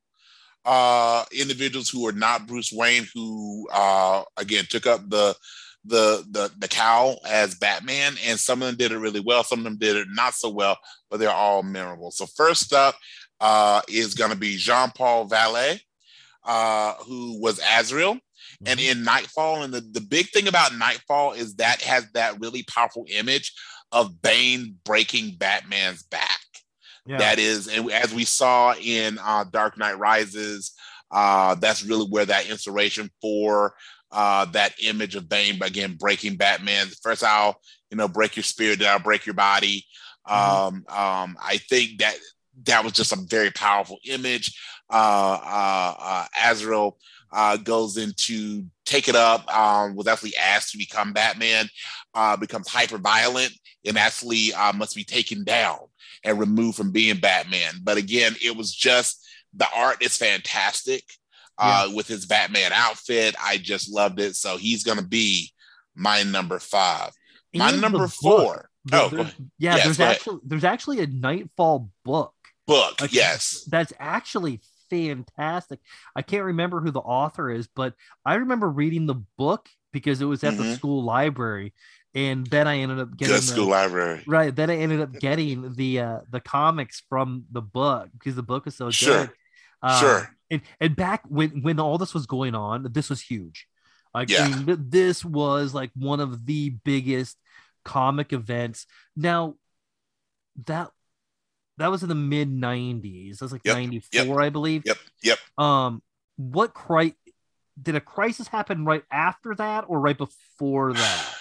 [0.63, 5.35] uh, individuals who are not Bruce Wayne, who uh, again took up the
[5.83, 9.43] the the the cowl as Batman, and some of them did it really well.
[9.43, 10.77] Some of them did it not so well,
[11.09, 12.11] but they're all memorable.
[12.11, 12.93] So first up
[13.39, 15.81] uh, is going to be Jean Paul Valley,
[16.45, 18.17] uh, who was Azrael.
[18.65, 18.99] And Mm-hmm.
[18.99, 23.05] in Nightfall, and the, the big thing about Nightfall is that has that really powerful
[23.09, 23.53] image
[23.91, 26.39] of Bane breaking Batman's back
[27.05, 27.17] Yeah.
[27.19, 30.73] that is and as we saw in uh, dark knight rises
[31.11, 33.73] uh, that's really where that inspiration for
[34.11, 37.55] uh, that image of bane again breaking batman first i'll
[37.89, 39.85] you know break your spirit then i'll break your body
[40.27, 42.15] um, um, i think that
[42.65, 44.57] that was just a very powerful image
[44.91, 46.97] uh, uh, uh, azrael
[47.33, 51.67] uh, goes into take it up um, was actually asked to become batman
[52.13, 53.51] uh, becomes hyper violent
[53.85, 55.77] and actually uh, must be taken down
[56.23, 57.73] and removed from being Batman.
[57.81, 59.25] But again, it was just
[59.55, 61.03] the art is fantastic
[61.57, 63.33] uh, with his Batman outfit.
[63.41, 64.35] I just loved it.
[64.35, 65.51] So he's going to be
[65.95, 67.09] my number five.
[67.55, 68.69] My And the number four.
[68.93, 69.35] Oh, the- go ahead.
[69.57, 70.15] yeah, Yes, there's ahead.
[70.17, 72.35] actually there's actually a Nightfall book.
[72.67, 73.01] book.
[73.01, 73.63] Like, yes.
[73.67, 75.79] That's actually fantastic.
[76.15, 77.93] I can't remember who the author is, but
[78.25, 80.75] I remember reading the book because it was at the Mhm.
[80.75, 81.73] school library,
[82.13, 84.23] and then I ended up getting the, school library.
[84.27, 84.55] right.
[84.55, 88.67] Then I ended up getting the uh, the comics from the book because the book
[88.67, 89.27] is so Sure.
[89.27, 89.31] good.
[89.81, 90.37] Uh, Sure.
[90.51, 93.67] And and back when when all this was going on, this was huge.
[94.13, 97.37] Like I mean, this was like one of the biggest
[97.85, 98.85] comic events.
[99.15, 99.55] Now
[100.65, 100.91] that
[101.81, 103.37] that was in the mid 90s.
[103.39, 104.83] That was like Yep, 94, I believe.
[104.85, 104.97] Yep.
[105.23, 105.39] Yep.
[105.57, 106.01] Um,
[106.37, 107.15] what cri-
[107.81, 111.35] did a crisis happen right after that or right before that?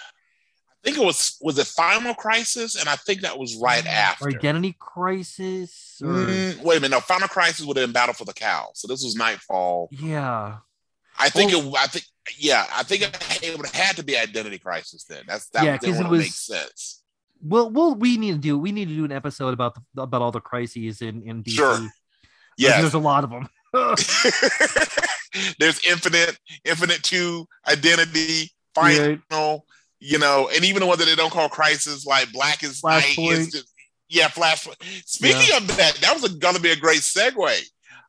[0.82, 4.26] I think it was was it Final Crisis, and I think that was right after.
[4.26, 6.00] Or identity crisis?
[6.02, 6.08] Or...
[6.08, 6.94] Mm, wait a minute.
[6.96, 8.70] No, Final Crisis would have been Battle for the Cowl.
[8.74, 9.88] So this was Nightfall.
[9.92, 10.56] Yeah.
[11.18, 11.74] I think Well- it.
[11.78, 12.04] I think.
[12.38, 15.24] Yeah, I think it, it would have had to be Identity Crisis then.
[15.26, 15.64] That's that.
[15.64, 16.99] Yeah, Yeah, 'cause it would was- make sense.
[17.42, 20.22] Well, well, we need to do we need to do an episode about the, about
[20.22, 21.52] all the crises in in DC.
[21.52, 21.78] Sure.
[22.58, 23.48] Yeah, there's a lot of them.
[25.60, 29.64] There's Infinite, Infinite Two, Identity, Final.
[30.00, 33.16] You know, and even the one that they don't call Crisis, like Blackest Night.
[33.16, 33.72] Is just,
[34.08, 34.66] yeah, Flash.
[35.06, 37.62] Speaking of that, that was going to be a great segue.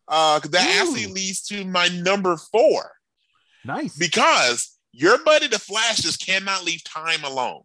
[0.07, 0.81] Uh, because that Ooh.
[0.81, 2.91] actually leads to my number four.
[3.63, 3.95] Nice.
[3.95, 7.61] because your buddy the flash just cannot leave time alone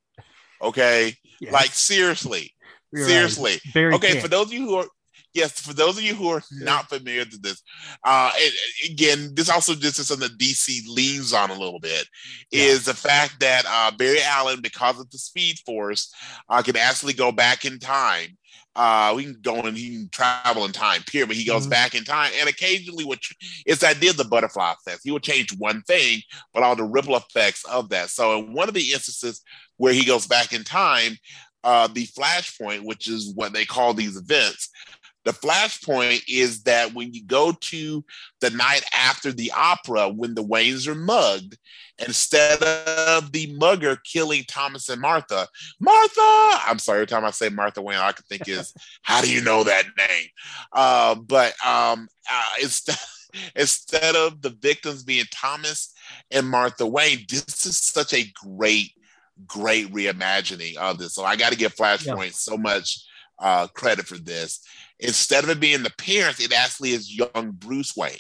[0.62, 2.53] okay Yes, like seriously
[2.92, 4.87] you're seriously Very okay for those of you who are
[5.35, 7.62] yes for those of you who are not familiar with this
[8.05, 8.53] uh and
[8.92, 12.07] again this also just is something that dc leans on a little bit
[12.53, 12.64] Yeah.
[12.64, 16.12] is the fact that uh barry allen because of the speed force
[16.49, 18.37] uh can actually go back in time
[18.79, 21.29] uh, we can go and he can travel in time, period.
[21.29, 21.70] But he goes Mhm.
[21.70, 23.18] back in time, and occasionally, what
[23.64, 25.01] it's the idea of the butterfly effect.
[25.03, 26.20] He will change one thing,
[26.53, 28.11] but all the ripple effects of that.
[28.11, 29.40] So, in one of the instances
[29.76, 31.16] where he goes back in time,
[31.64, 34.70] uh, the flashpoint, which is what they call these events,
[35.26, 38.04] the flashpoint is that when you go to
[38.40, 41.58] the night after the opera, when the Waynes are mugged,
[41.98, 45.48] instead of the mugger killing Thomas and Martha,
[45.80, 49.20] Martha, I'm sorry, every time I say Martha Wayne, all I can think is, how
[49.20, 50.28] do you know that name?
[50.72, 52.96] Uh, but um, uh, instead,
[53.56, 55.92] instead of the victims being Thomas
[56.30, 58.92] and Martha Wayne, this is such a great,
[59.46, 61.14] great reimagining of this.
[61.14, 63.05] So I got to give Flashpoint so much
[63.38, 64.61] uh, credit for this.
[64.99, 68.16] Instead of it being the parents, it actually is young Bruce Wayne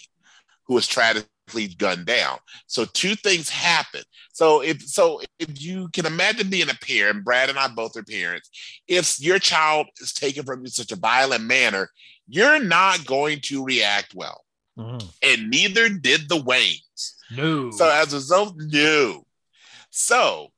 [0.66, 2.38] who is tragically gunned down.
[2.66, 4.02] So two things happen.
[4.32, 8.02] So if so, if you can imagine being a parent, Brad and I both are
[8.02, 8.50] parents.
[8.88, 11.88] If your child is taken from you in such a violent manner,
[12.28, 14.44] you're not going to react well,
[14.76, 15.08] Mhm.
[15.22, 17.12] and neither did the Waynes.
[17.30, 17.70] No.
[17.70, 19.24] So as a result, no.
[19.90, 20.52] So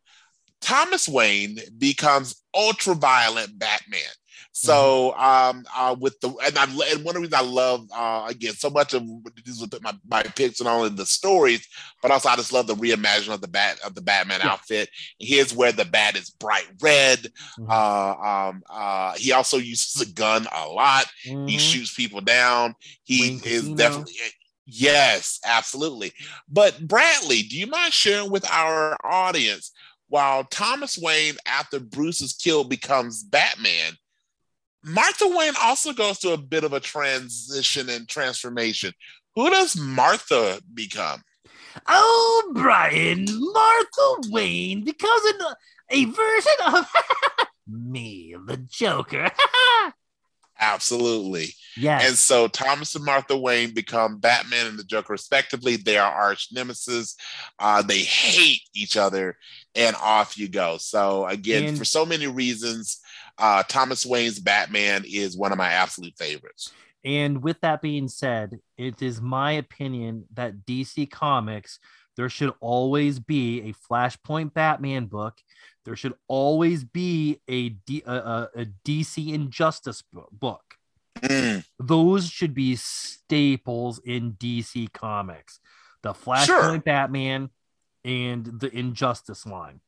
[0.61, 4.01] Thomas Wayne becomes ultra violent Batman.
[4.53, 8.27] So um uh with the and I and one of the reasons I love uh
[8.29, 9.03] again so much of
[9.45, 11.65] these with my, my picks and all of the stories,
[12.03, 14.53] but also I just love the reimagining of the bat of the Batman Yeah.
[14.53, 14.89] outfit.
[15.21, 17.29] Here's where the bat is bright red.
[17.59, 17.71] Mhm.
[17.71, 21.07] Uh um uh he also uses a gun a lot.
[21.23, 21.61] He Mhm.
[21.61, 22.75] shoots people down.
[23.05, 23.77] He is Casino.
[23.77, 24.15] definitely
[24.71, 26.13] Yes, absolutely.
[26.47, 29.73] But Bradley, do you mind sharing with our audience
[30.09, 33.93] while Thomas Wayne, after Bruce is killed, becomes Batman?
[34.85, 38.93] Martha Wayne also goes through a bit of a transition and transformation.
[39.35, 41.23] Who does Martha become?
[41.87, 45.41] Oh, Brian, Martha Wayne becomes an,
[45.91, 46.87] a version of
[47.67, 49.31] me, the Joker.
[50.61, 51.55] Absolutely.
[51.77, 52.09] yes.
[52.09, 55.77] And so Thomas and Martha Wayne become Batman and the Joker, respectively.
[55.77, 57.15] They are arch nemesis.
[57.61, 59.37] Uh, they hate each other,
[59.79, 60.77] and off you go.
[60.79, 62.99] So, again, And- for so many reasons,
[63.39, 66.73] uh, Thomas Wayne's Batman is one of my absolute favorites.
[67.05, 71.79] And with that being said, it is my opinion that DC Comics,
[72.17, 75.39] there should always be a Flashpoint Batman book.
[75.85, 80.65] There should always be a, D, a, a, a DC Injustice book.
[81.21, 85.61] Mm, Those should be staples in DC Comics.
[86.03, 86.79] The Flashpoint Sure.
[86.81, 87.51] Batman
[88.05, 89.81] and the Injustice line.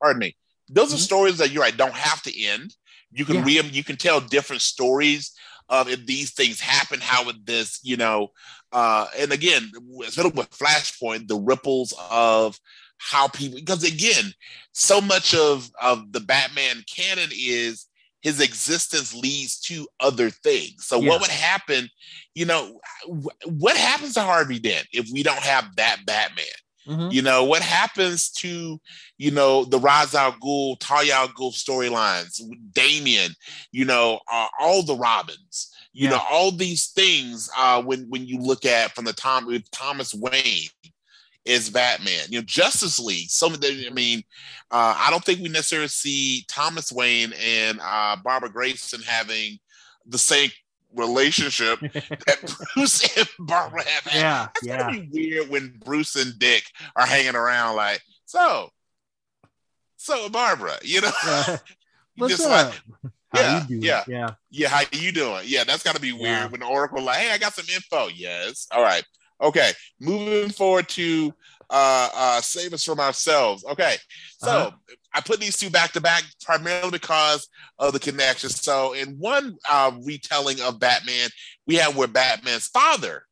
[0.00, 0.36] pardon me.
[0.68, 1.00] Those are Mhm.
[1.00, 2.76] stories that you're right don't have to end.
[3.10, 3.44] You can Yeah.
[3.44, 3.70] read them.
[3.72, 5.32] You can tell different stories
[5.68, 7.00] of if these things happen.
[7.00, 8.32] How would this, you know?
[8.72, 9.70] Uh, and again,
[10.04, 12.58] especially with Flashpoint, the ripples of
[12.98, 13.58] how people.
[13.58, 14.34] Because again,
[14.72, 17.86] so much of of the Batman canon is
[18.24, 20.86] his existence leads to other things.
[20.86, 21.10] So Yeah.
[21.10, 21.88] what would happen?
[22.34, 22.80] You know,
[23.44, 26.46] what happens to Harvey Dent if we don't have that Batman?
[26.88, 27.12] Mhm.
[27.12, 28.80] You know, what happens to,
[29.18, 32.40] you know, the Ra's al Ghul, Talia al Ghul storylines,
[32.72, 33.34] Damian,
[33.72, 36.16] you know, uh, all the Robins, you Yeah.
[36.16, 40.12] know, all these things uh, when when you look at from the time with Thomas
[40.14, 40.68] Wayne
[41.44, 42.26] is Batman.
[42.30, 43.30] You know, Justice League.
[43.30, 44.22] Some of the, I mean,
[44.70, 49.58] uh, I don't think we necessarily see Thomas Wayne and uh, Barbara Grayson having
[50.06, 50.50] the same
[50.94, 54.78] relationship that Bruce and Barbara have had Yeah, it's yeah.
[54.78, 56.64] gonna be weird when Bruce and Dick
[56.96, 58.70] are hanging around like, so,
[59.96, 61.56] so Barbara, you know, Yeah.
[62.16, 62.72] What's just up?
[63.02, 63.82] like, How yeah, you doing?
[63.82, 64.04] yeah.
[64.06, 64.30] yeah.
[64.50, 65.42] yeah, how you doing?
[65.46, 66.46] Yeah, that's gotta be weird Yeah.
[66.46, 68.06] when the Oracle like, hey, I got some info.
[68.08, 69.02] Yes, all right,
[69.44, 69.70] okay.
[70.00, 71.32] Moving forward to
[71.70, 73.64] uh, uh, save us from ourselves.
[73.64, 73.96] Okay,
[74.38, 74.70] so Uh-huh.
[75.14, 78.50] I put these two back to back primarily because of the connection.
[78.50, 81.30] So in one uh, retelling of Batman,
[81.66, 83.24] we have where Batman's father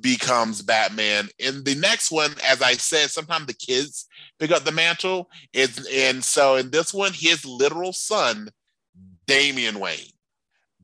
[0.00, 1.28] becomes Batman.
[1.38, 4.06] In the next one, as I said, sometimes the kids
[4.38, 5.30] pick up the mantle.
[5.52, 8.48] It's, and so in this one, his literal son,
[9.26, 10.12] Damian Wayne,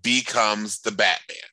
[0.03, 1.51] becomes the Batman.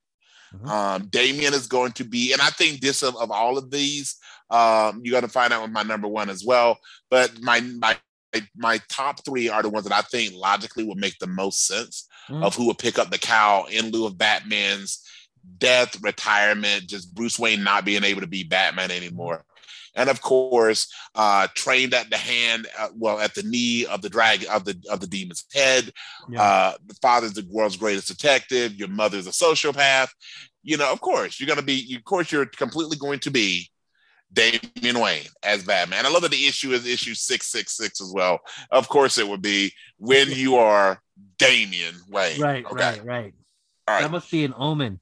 [0.54, 0.68] Mhm.
[0.68, 4.16] Um, Damian is going to be, and I think this of, of all of these,
[4.50, 6.78] um, you got to find out with my number one as well.
[7.10, 7.98] But my my
[8.56, 12.08] my top three are the ones that I think logically would make the most sense
[12.30, 12.44] Mhm.
[12.44, 15.04] of who would pick up the cow in lieu of Batman's
[15.58, 19.44] death, retirement, just Bruce Wayne not being able to be Batman anymore.
[19.96, 24.10] And of course, uh, trained at the hand, uh, well, at the knee of the
[24.10, 25.92] dragon of the of the demon's head.
[26.30, 26.42] Yeah.
[26.42, 28.76] Uh, the father's the world's greatest detective.
[28.76, 30.10] Your mother's a sociopath.
[30.64, 31.96] You know, of course, you're gonna be.
[31.96, 33.70] Of course, you're completely going to be
[34.34, 36.06] Damian Wayne as Batman.
[36.06, 38.40] I love that the issue is issue six six six as well.
[38.70, 41.02] Of course, it would be when you are
[41.38, 42.40] Damian Wayne.
[42.40, 42.76] Right, Okay.
[42.76, 43.34] right, right.
[43.88, 44.02] All right.
[44.04, 45.00] That must be an omen.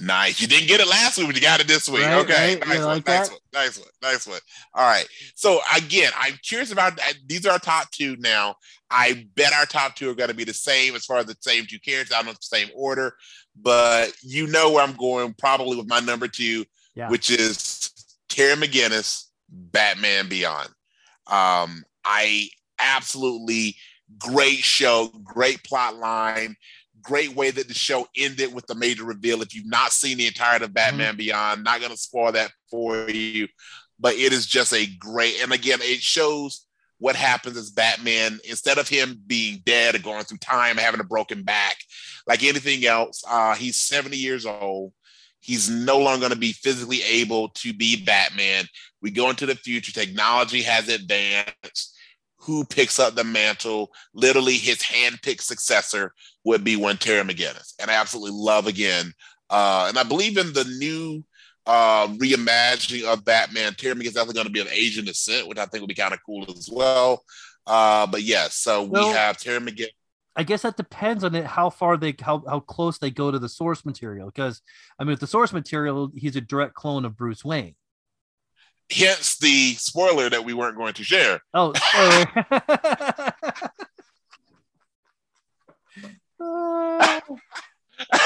[0.00, 0.40] Nice.
[0.40, 2.02] You didn't get it last week, but you got it this week.
[2.02, 2.56] Right, okay.
[2.56, 2.68] right.
[2.68, 3.38] Nice, one, like nice one.
[3.52, 3.88] Nice one.
[4.02, 4.40] Nice one.
[4.74, 5.06] All right.
[5.34, 8.56] So again, I'm curious about uh, these are our top two now.
[8.90, 11.36] I bet our top two are going to be the same as far as the
[11.40, 12.12] same two characters.
[12.12, 13.14] I don't know if the same order,
[13.60, 17.08] but you know where I'm going probably with my number two, Yeah.
[17.08, 17.90] which is
[18.28, 20.68] Terry McGinnis, Batman Beyond.
[21.26, 23.76] Um, I absolutely
[24.18, 26.56] great show, great plot line,
[27.04, 29.42] great way that the show ended with the major reveal.
[29.42, 33.08] If you've not seen the entirety of Batman Beyond, not going to spoil that for
[33.08, 33.46] you,
[34.00, 35.42] but it is just a great.
[35.42, 36.66] And again, it shows
[36.98, 41.04] what happens as Batman instead of him being dead or going through time, having a
[41.04, 41.76] broken back,
[42.26, 43.22] like anything else.
[43.28, 44.92] Uh, he's 70 years old.
[45.40, 48.64] He's no longer going to be physically able to be Batman.
[49.02, 49.92] We go into the future.
[49.92, 51.93] Technology has advanced.
[52.44, 53.90] Who picks up the mantle?
[54.12, 56.12] Literally, his hand-picked successor
[56.44, 57.72] would be one Terry McGinnis.
[57.80, 59.12] And I absolutely love again.
[59.50, 61.24] Uh, and I believe in the new
[61.66, 63.74] uh, reimagining of Batman.
[63.74, 65.94] Terry McGinnis is definitely going to be of Asian descent, which I think would be
[65.94, 67.24] kind of cool as well.
[67.66, 69.88] Uh, but yes, so we have Terry McGinnis.
[70.36, 73.38] I guess that depends on it how far they how, how close they go to
[73.38, 74.26] the source material.
[74.26, 74.62] Because
[74.98, 77.76] I mean, with the source material, he's a direct clone of Bruce Wayne.
[78.90, 81.40] Hence the spoiler that we weren't going to share.
[81.54, 81.72] Oh.
[86.40, 87.20] Uh,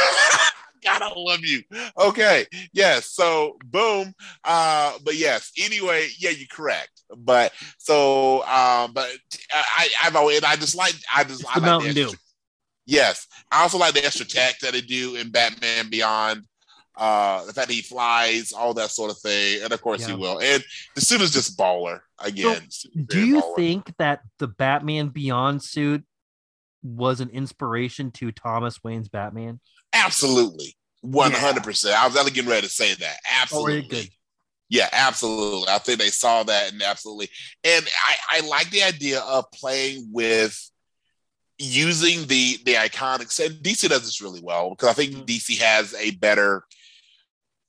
[0.85, 1.63] God, I love you.
[1.99, 3.11] Okay, yes.
[3.13, 4.15] So boom.
[4.45, 5.53] Uh, but yes.
[5.63, 6.91] Anyway, yeah, you're correct.
[7.17, 9.09] But so, um, but
[9.53, 12.11] I, I've always, I just like, I just, It's I the like Mountain Dew.
[12.87, 13.27] yes.
[13.51, 16.45] I also like the extra tech that they do in Batman Beyond.
[16.99, 20.13] Uh, the fact that he flies, all that sort of thing, and of course he
[20.15, 20.41] will.
[20.41, 20.65] And
[20.97, 22.67] the suit is just baller again.
[23.07, 26.05] Do you think that the Batman Beyond suit
[26.83, 29.61] was an inspiration to Thomas Wayne's Batman?
[29.93, 30.77] Absolutely.
[31.05, 31.93] 100%.
[31.93, 33.17] I was actually getting ready to say that.
[33.43, 33.85] Absolutely.
[33.85, 34.09] Oh, good.
[34.69, 35.69] Yeah, absolutely.
[35.69, 37.29] I think they saw that and absolutely.
[37.65, 40.59] And I, I like the idea of playing with
[41.59, 43.45] using the the iconics.
[43.45, 45.27] And DC does this really well because I think Mhm.
[45.27, 46.65] DC has a better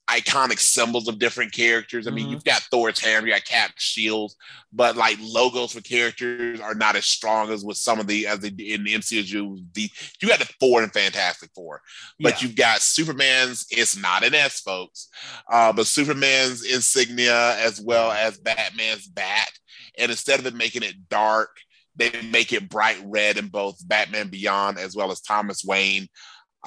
[0.09, 2.07] iconic symbols of different characters.
[2.07, 2.31] I mean, Mhm.
[2.31, 4.33] you've got Thor's hammer, you got Cap shield,
[4.73, 8.39] but like logos for characters are not as strong as with some of the as
[8.39, 9.63] they in the MCU.
[9.73, 9.89] The
[10.21, 11.81] you got the Four and Fantastic Four,
[12.19, 12.47] but Yeah.
[12.47, 13.65] you've got Superman's.
[13.69, 15.09] It's not an S, folks,
[15.51, 19.51] uh, but Superman's insignia as well as Batman's bat,
[19.97, 21.55] and instead of it making it dark.
[21.95, 26.07] They make it bright red in both Batman Beyond as well as Thomas Wayne.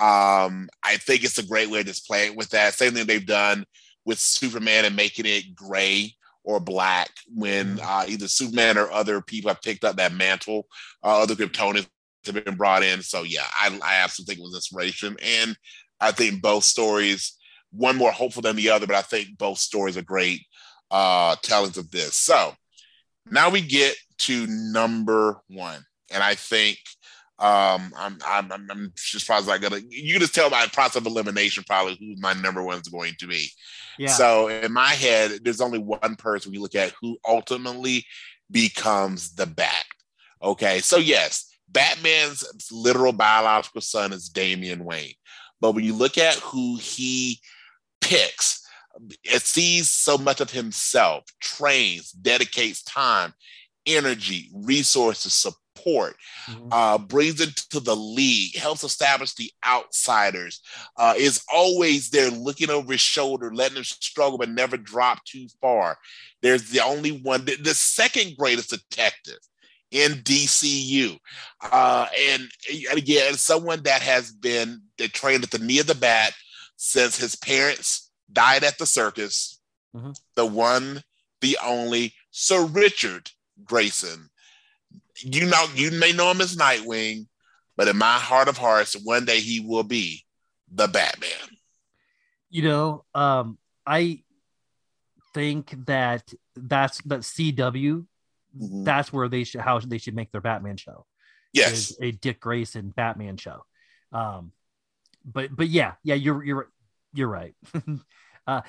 [0.00, 2.74] Um, I think it's a great way to just play it with that.
[2.74, 3.64] Same thing they've done
[4.05, 9.48] with Superman and making it gray or black when uh, either Superman or other people
[9.48, 10.66] have picked up that mantle.
[11.05, 11.87] Uh, other Kryptonians
[12.24, 13.02] have been brought in.
[13.02, 15.57] So yeah, I, I absolutely think it was inspiration, and
[16.00, 17.38] I think both stories,
[17.70, 20.40] one more hopeful than the other, but I think both stories are great
[20.90, 22.16] uh, tellings of this.
[22.16, 22.55] So
[23.31, 26.78] now we get to number one, and I think
[27.38, 29.81] um, I'm, I'm, I'm, just probably gonna.
[29.88, 33.14] You can just tell by process of elimination probably who my number one is going
[33.18, 33.49] to be.
[33.99, 34.09] Yeah.
[34.09, 38.05] So in my head, there's only one person we look at who ultimately
[38.51, 39.85] becomes the Bat.
[40.42, 45.14] Okay, so yes, Batman's literal biological son is Damian Wayne,
[45.61, 47.40] but when you look at who he
[48.01, 48.62] picks,
[49.25, 53.33] it sees so much of himself, trains, dedicates time,
[53.87, 55.62] energy, resources, support,
[56.49, 56.68] Mhm.
[56.71, 60.61] uh, brings into the league, helps establish the outsiders,
[60.97, 65.49] uh, is always there looking over his shoulder, letting him struggle but never drop too
[65.61, 65.99] far.
[66.40, 69.38] There's the only one, the, the second greatest detective
[69.90, 71.18] in DCU.
[71.61, 72.49] Uh, and,
[72.90, 76.33] and again, someone that has been trained at the knee of the bat
[76.77, 79.61] since his parents died at the circus.
[79.95, 80.16] Mhm.
[80.35, 81.03] The one,
[81.42, 83.31] the only Sir Richard
[83.64, 84.31] Grayson.
[85.18, 87.27] You know, you may know him as Nightwing,
[87.77, 90.25] but in my heart of hearts, one day he will be
[90.72, 91.31] the Batman.
[92.51, 94.22] you know, um, I
[95.35, 98.07] think that that's that CW.
[98.59, 98.85] Mhm.
[98.85, 101.07] That's where they should how they should make their Batman show.
[101.53, 101.94] Yes.
[102.01, 103.64] a Dick Grayson Batman show.
[104.12, 104.53] Um,
[105.25, 106.70] but but yeah, yeah, you're you're
[107.14, 107.55] you're right.
[108.46, 108.62] uh,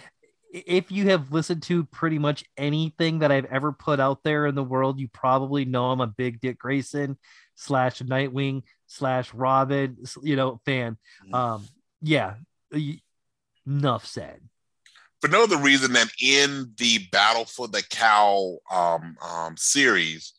[0.54, 4.54] if you have listened to pretty much anything that I've ever put out there in
[4.54, 7.18] the world, you probably know I'm a big Dick Grayson
[7.56, 10.98] slash Nightwing slash Robin, you know, fan.
[11.28, 11.34] Mhm.
[11.34, 11.68] Um,
[12.02, 12.36] yeah,
[13.68, 14.42] enough said.
[15.22, 20.34] for no other reason than in the Battle for the Cowl um, um, series,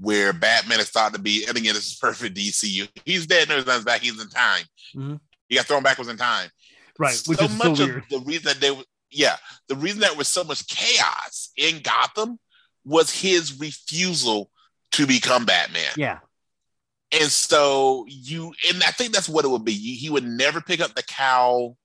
[0.00, 2.88] where Batman is thought to be, and again, this is perfect DCU.
[3.04, 4.00] He's dead, no, he's back.
[4.02, 4.64] He's in time.
[4.96, 5.20] Mhm.
[5.48, 6.50] He got thrown backwards in time.
[6.98, 7.98] Right, which so is so much weird.
[7.98, 9.36] of the reason that they, were- yeah,
[9.68, 12.38] the reason that was so much chaos in Gotham
[12.84, 14.50] was his refusal
[14.92, 15.92] to become Batman.
[15.96, 16.18] Yeah,
[17.12, 19.72] And so you, and I think that's what it would be.
[19.72, 21.76] He would never pick up the cowl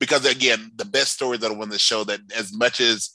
[0.00, 3.10] because, again, the best stories that win the show that as much as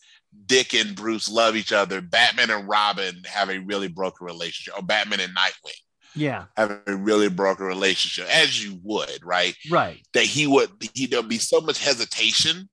[0.45, 4.83] Dick and Bruce love each other, Batman and Robin have a really broken relationship, or
[4.83, 5.79] Batman and Nightwing
[6.15, 9.55] yeah, have a really broken relationship, as you would, right?
[9.71, 10.05] right.
[10.13, 12.69] That he would, he, there'd be so much hesitation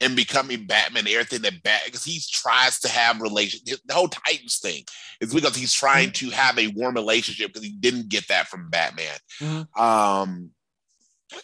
[0.00, 3.60] in becoming Batman, everything that Bat, because he tries to have relation.
[3.64, 4.84] The whole Titans thing
[5.20, 8.70] is because he's trying to have a warm relationship because he didn't get that from
[8.70, 9.16] Batman.
[9.40, 9.78] Mhm.
[9.78, 10.50] Um,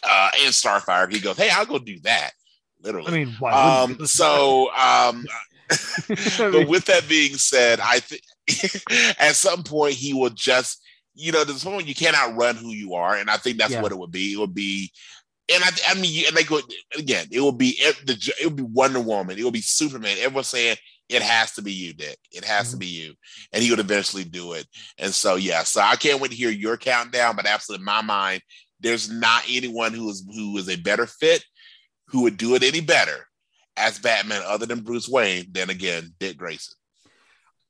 [0.03, 2.31] uh, and Starfire, he goes, "Hey, I'll go do that."
[2.81, 3.07] Literally.
[3.11, 3.51] I mean, why?
[3.51, 5.25] um, so, um,
[6.07, 8.21] but with that being said, I think
[9.19, 10.81] at some point he will just,
[11.15, 13.81] you know, there's point you cannot run who you are, and I think that's Yeah.
[13.81, 14.33] what it would be.
[14.33, 14.91] It would be,
[15.53, 16.59] and I, I mean, and they go
[16.97, 17.27] again.
[17.31, 17.71] It will be
[18.05, 19.37] the, it will be Wonder Woman.
[19.37, 20.17] It will be Superman.
[20.19, 20.77] Everyone's saying
[21.07, 22.17] it has to be you, Dick.
[22.31, 22.79] It has to Mhm.
[22.79, 23.13] be you,
[23.53, 24.65] and he would eventually do it.
[24.97, 25.63] And so, yeah.
[25.63, 27.35] So I can't wait to hear your countdown.
[27.35, 28.41] But absolutely, in my mind,
[28.79, 31.43] there's not anyone who is who is a better fit,
[32.07, 33.27] who would do it any better
[33.77, 36.73] as Batman other than Bruce Wayne than again Dick Grayson.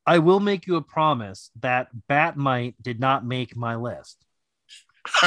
[0.05, 4.23] I will make you a promise that Bat-Mite did not make my list.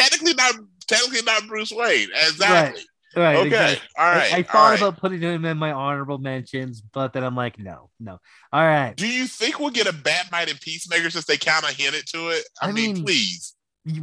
[0.00, 0.54] technically not
[0.86, 2.08] technically not Bruce Wayne.
[2.28, 2.82] Exactly.
[3.16, 3.46] Right, Okay.
[3.48, 3.88] exactly.
[3.98, 4.78] All I- I, thought right.
[4.78, 8.20] about putting him in my honorable mentions, but then I'm like, no, no.
[8.52, 8.94] All right.
[8.96, 12.28] Do you think we'll get a Batman and Peacemaker since they kind of hinted to
[12.28, 12.44] it?
[12.62, 13.54] I, I mean, mean- please.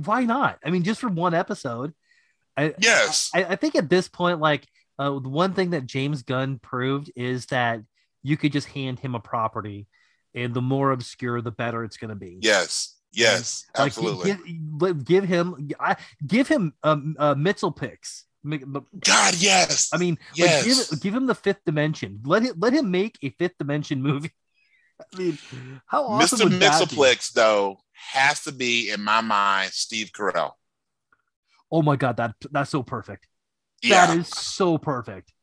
[0.03, 0.59] Why not?
[0.65, 1.93] I mean, just for one episode.
[2.57, 3.29] I, Yes.
[3.33, 4.67] I, I think at this point, like
[4.99, 7.81] uh, the one thing that James Gunn proved is that
[8.23, 9.87] you could just hand him a property,
[10.35, 12.39] and the more obscure, the better it's going to be.
[12.41, 12.96] Yes.
[13.17, 13.65] Yes.
[13.75, 14.37] Like, absolutely.
[14.79, 15.69] Give, give, him,
[16.25, 18.23] give him um, uh, Mxyzptlk.
[19.05, 19.89] God, yes.
[19.91, 20.67] I mean, Yes.
[20.67, 22.21] like, give, give him the fifth dimension.
[22.23, 24.31] Let him let him make a fifth dimension movie.
[25.13, 25.37] I mean,
[25.87, 26.43] how awesome Mr.
[26.43, 26.95] would that be?
[26.95, 30.51] Mxyzptlk, though, has to be, in my mind, Steve Carell.
[31.71, 33.27] Oh my god, that that's so perfect.
[33.81, 34.05] Yeah.
[34.07, 35.33] That is so perfect.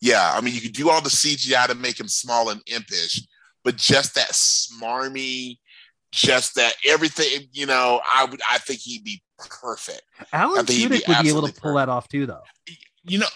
[0.00, 0.32] Yeah.
[0.34, 3.26] I mean, you could do all the CGI to make him small and impish,
[3.64, 5.58] but just that smarmy,
[6.12, 10.02] just that everything, you know, I would, I think he'd be perfect.
[10.32, 12.42] Alan he'd be Tudyk would be able to pull that off too, though.
[13.04, 13.26] You know,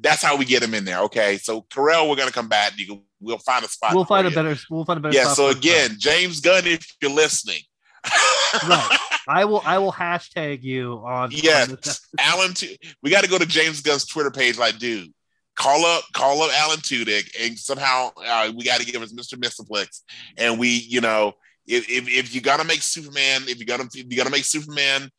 [0.00, 1.00] that's how we get him in there.
[1.00, 1.38] Okay.
[1.38, 2.78] So, Carell, we're going to come back.
[2.78, 3.94] You can, we'll find a spot.
[3.94, 4.60] We'll find for a better.
[4.70, 5.14] We'll find a better.
[5.14, 5.28] Yeah.
[5.28, 7.60] So, again, James Gunn, if you're listening.
[8.68, 8.98] Right.
[9.28, 9.62] I will.
[9.64, 11.24] I will hashtag you on.
[11.24, 12.54] on Yes, Alan.
[12.54, 14.58] Tu- we got to go to James Gunn's Twitter page.
[14.58, 15.12] Like, dude,
[15.54, 19.34] call up, call up Alan Tudyk, and somehow uh, we got to give us Mr.
[19.34, 19.86] Mxyzptlk.
[20.36, 21.34] And we, you know,
[21.66, 25.10] if, if if you gotta make Superman, if you gotta if you gotta make Superman,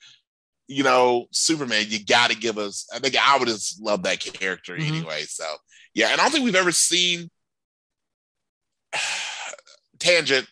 [0.67, 2.87] you know, Superman, you got to give us.
[2.93, 4.87] I think I would just love that character Mhm.
[4.87, 5.23] anyway.
[5.23, 5.45] So
[5.93, 7.29] yeah, and I don't think we've ever seen
[9.99, 10.47] tangent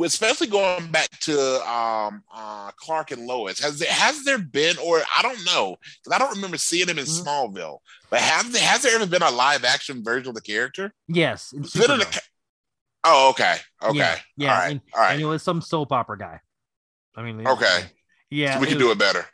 [0.00, 1.36] especially going back to
[1.68, 6.14] um, uh, Clark and Lois, has there, has there been, or I don't know, because
[6.14, 7.24] I don't remember seeing him in Mhm.
[7.24, 7.78] Smallville,
[8.08, 10.94] but has there, has there ever been a live action version of the character?
[11.08, 11.52] Yes.
[11.54, 12.12] It's been in a Supergirl.
[12.12, 12.20] ca-
[13.04, 15.92] oh, okay, okay, Yeah, yeah, all right, and- all right, And it was some soap
[15.92, 16.40] opera guy.
[17.16, 17.46] I mean.
[17.46, 17.80] okay.
[18.30, 18.54] Yeah.
[18.54, 19.26] So we can do it better.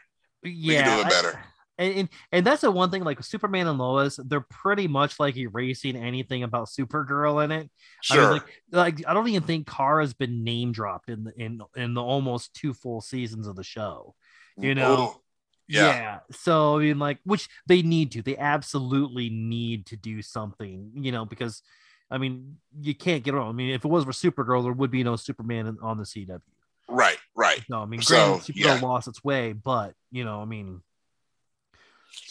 [0.42, 0.50] Yeah.
[0.68, 1.40] We can do it I- better.
[1.78, 5.36] and, and and that's the one thing like Superman and Lois, they're pretty much like
[5.36, 7.70] erasing anything about Supergirl in it.
[8.02, 8.18] Sure.
[8.20, 11.60] I mean, like, like I don't even think Kara's been name dropped in the in
[11.76, 14.16] in the almost two full seasons of the show.
[14.56, 15.20] You know, Ooh,
[15.68, 16.18] yeah.
[16.32, 18.22] So I mean, like, which they need to.
[18.22, 20.90] They absolutely need to do something.
[20.94, 21.62] You know, because
[22.10, 23.48] I mean, you can't get wrong.
[23.48, 26.04] I mean, if it was for Supergirl, there would be no Superman in- on the
[26.04, 26.40] CW.
[26.88, 27.62] right, right.
[27.68, 28.80] No, I mean, So, granted, Supergirl yeah.
[28.80, 30.80] lost its way, but you know, I mean,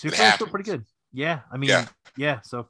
[0.01, 0.86] Supergirl's still pretty good.
[1.13, 1.88] Yeah, I mean, Yeah.
[2.17, 2.41] yeah.
[2.41, 2.67] So,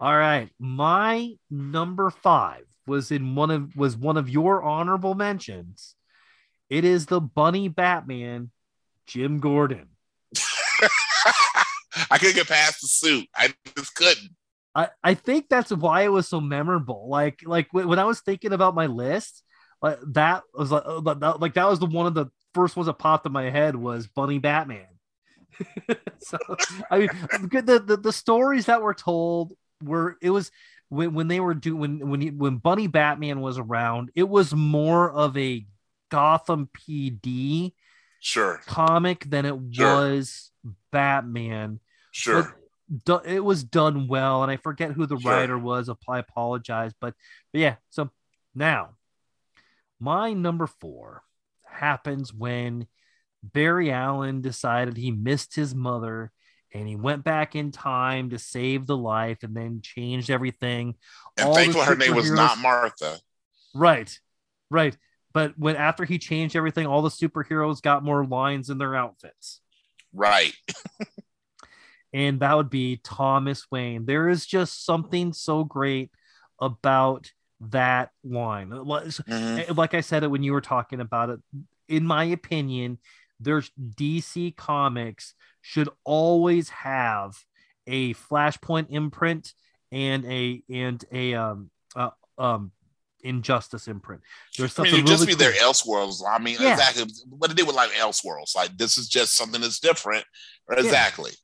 [0.00, 5.94] all right, my number five was in one of was one of your honorable mentions.
[6.68, 8.50] It is the Bunny Batman,
[9.06, 9.90] Jim Gordon.
[12.10, 13.28] I couldn't get past the suit.
[13.34, 14.30] I just couldn't.
[14.74, 17.08] I, I think that's why it was so memorable.
[17.08, 19.42] Like like when I was thinking about my list,
[19.80, 22.94] like that was like uh, like that was the one of the first ones that
[22.98, 24.86] popped in my head was Bunny Batman.
[26.18, 26.38] so
[26.90, 27.08] I mean
[27.40, 29.52] the, the the stories that were told
[29.82, 30.50] were it was
[30.88, 34.52] when when they were doing when when he, when Bunny Batman was around, it was
[34.54, 35.64] more of a
[36.10, 37.72] Gotham PD
[38.20, 39.94] Sure, comic than it Sure.
[39.96, 40.50] was
[40.90, 41.78] Batman
[42.10, 42.56] sure.
[43.04, 45.30] Do- it was done well, and I forget who the Sure.
[45.32, 45.88] writer was.
[46.08, 47.14] I apologize, but,
[47.52, 47.76] but yeah.
[47.90, 48.10] So
[48.54, 48.90] now,
[50.00, 51.22] my number four
[51.66, 52.86] happens when
[53.42, 56.32] Barry Allen decided he missed his mother,
[56.72, 60.94] and he went back in time to save the life, and then changed everything.
[61.36, 63.18] and all thankfully, her name was not Martha.
[63.74, 64.18] Right,
[64.70, 64.96] right.
[65.32, 69.60] But when after he changed everything, all the superheroes got more lines in their outfits.
[70.12, 70.54] Right.
[72.14, 74.06] and that would be Thomas Wayne.
[74.06, 76.10] There is just something so great
[76.60, 78.70] about that line.
[78.70, 79.76] Like Mhm.
[79.76, 81.40] like I said it when you were talking about it.
[81.88, 82.98] In my opinion,
[83.40, 87.36] there's DC Comics should always have
[87.86, 89.52] a Flashpoint imprint
[89.90, 92.72] and a and a um uh, um
[93.22, 94.20] Injustice imprint.
[94.58, 95.52] There's I mean, something just really be their.
[95.52, 96.22] Elseworlds.
[96.28, 96.72] I mean, Yeah.
[96.74, 98.54] exactly what they did with like Elseworlds.
[98.54, 100.24] Like this is just something that's different.
[100.70, 101.30] Exactly.
[101.30, 101.36] yeah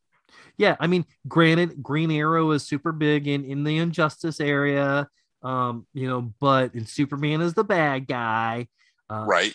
[0.80, 5.08] i mean granted green arrow is super big in in the injustice area
[5.42, 8.68] um you know but and superman is the bad guy
[9.08, 9.54] uh, Right.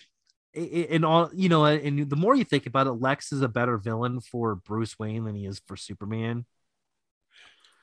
[0.55, 3.77] and all you know and the more you think about it lex is a better
[3.77, 6.45] villain for bruce wayne than he is for superman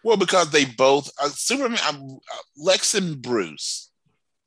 [0.04, 3.92] Well, because they both uh, Superman, uh, Lex and Bruce,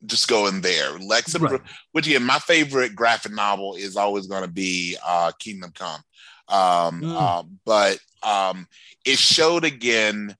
[0.04, 0.98] just go in there.
[0.98, 1.50] Lex and Right.
[1.62, 6.02] Bruce, which again, my favorite graphic novel is always going to be uh, Kingdom Come.
[6.48, 7.16] Um, Mm.
[7.16, 8.66] uh, but um,
[9.04, 10.36] it showed again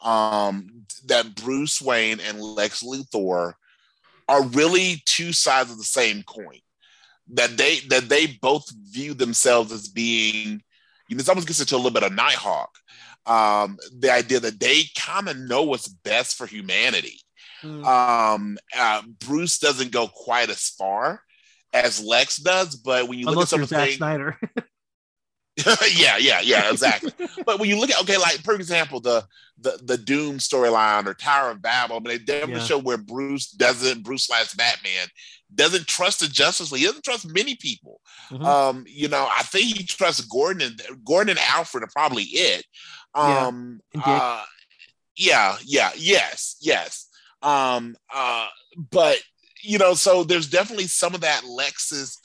[0.00, 3.54] um, that Bruce Wayne and Lex Luthor
[4.28, 6.60] are really two sides of the same coin.
[7.32, 10.62] That they that they both view themselves as being,
[11.08, 12.70] you know, this almost gets into a little bit of Nighthawk.
[13.26, 17.20] Um, the idea that they kind of know what's best for humanity.
[17.62, 17.84] Mm.
[17.84, 21.22] Um, uh, Bruce doesn't go quite as far
[21.72, 24.36] as Lex does, but when you look at some of the Snyder.
[25.96, 27.12] yeah, yeah, yeah, exactly.
[27.46, 29.24] but when you look at okay, like for example, the
[29.60, 32.66] the the Doom storyline or Tower of Babel, I mean, they definitely Yeah.
[32.66, 35.08] show where Bruce doesn't Bruce slash Batman
[35.54, 36.80] doesn't trust the Justice League.
[36.82, 38.00] He doesn't trust many people.
[38.30, 38.44] Mhm.
[38.44, 42.64] Um, you know, I think he trusts Gordon and Gordon and Alfred are probably it.
[43.16, 43.46] Yeah.
[43.48, 44.02] Um, Dick.
[44.06, 44.44] uh,
[45.16, 47.08] yeah, yeah, yes, yes.
[47.42, 48.46] Um, uh,
[48.76, 49.18] but
[49.62, 52.18] you know, so there's definitely some of that Lex's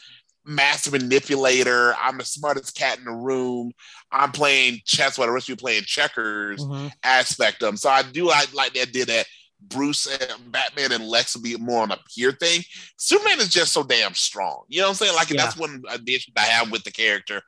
[0.45, 1.95] master manipulator.
[1.95, 3.71] I'm the smartest cat in the room.
[4.11, 6.91] I'm playing chess while the rest of you playing checkers Mhm.
[7.03, 7.77] aspect of them.
[7.77, 9.25] So I do like like that did that.
[9.61, 12.61] Bruce and Batman and Lex will be more on a peer thing.
[12.97, 14.63] Superman is just so damn strong.
[14.67, 15.15] You know what I'm saying?
[15.15, 15.37] Like Yeah.
[15.43, 17.41] that's one of the issues I have with the character.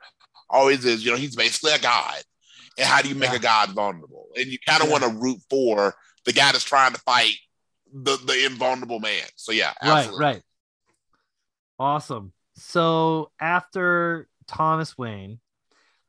[0.50, 2.20] Always is, you know, he's basically a god.
[2.76, 3.36] And how do you make Yeah.
[3.36, 4.26] a god vulnerable?
[4.36, 4.92] And you kind of Yeah.
[4.98, 5.94] want to root for
[6.24, 7.34] the guy that's trying to fight
[7.92, 9.24] the the invulnerable man.
[9.36, 10.42] So yeah, Right, right.
[11.78, 12.32] Awesome.
[12.58, 15.40] So after Thomas Wayne,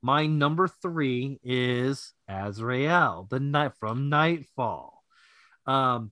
[0.02, 5.04] my number three is Azrael, the knight from Knightfall.
[5.66, 6.12] Um,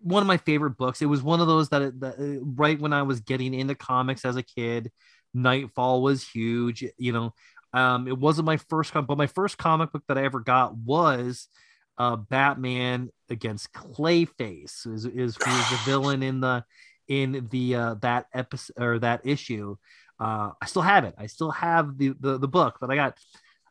[0.00, 1.00] one of my favorite books.
[1.00, 4.24] It was one of those that, that uh, right when I was getting into comics
[4.24, 4.90] as a kid,
[5.32, 6.84] Knightfall was huge.
[6.98, 7.34] You know,
[7.72, 10.76] um, it wasn't my first comic, but my first comic book that I ever got
[10.76, 11.46] was
[11.98, 14.86] uh, Batman against Clayface.
[14.92, 16.64] Is is the villain in the
[17.08, 19.76] in the uh, that episode or that issue.
[20.20, 21.14] Uh, I still have it.
[21.18, 23.18] I still have the the, the book, but I got.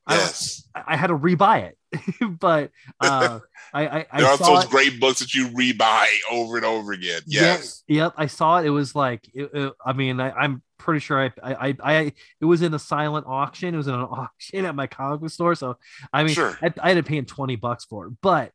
[0.08, 0.68] I, Yes.
[0.74, 3.40] I had to rebuy it, but uh,
[3.74, 4.72] I I, I there are saw those it.
[4.72, 7.22] great books that you rebuy over and over again.
[7.28, 7.84] Yes.
[7.88, 8.14] Yeah, yep.
[8.18, 8.66] I saw it.
[8.66, 12.14] It was like, it, it- I mean, I, I'm pretty sure I, I, I, I,
[12.42, 13.76] it was in a silent auction.
[13.76, 15.54] It was in an auction at my comic book store.
[15.54, 15.78] So,
[16.12, 16.58] I mean, Sure.
[16.64, 18.52] I, I had to pay him 20 bucks for it, but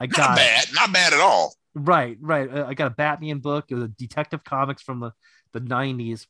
[0.00, 0.36] I Not got it.
[0.38, 0.64] bad.
[0.74, 1.54] Not bad at all.
[1.74, 2.48] Right, right.
[2.50, 3.66] Uh, I got a Batman book.
[3.68, 5.12] It was a Detective Comics from the,
[5.52, 6.26] the 90s.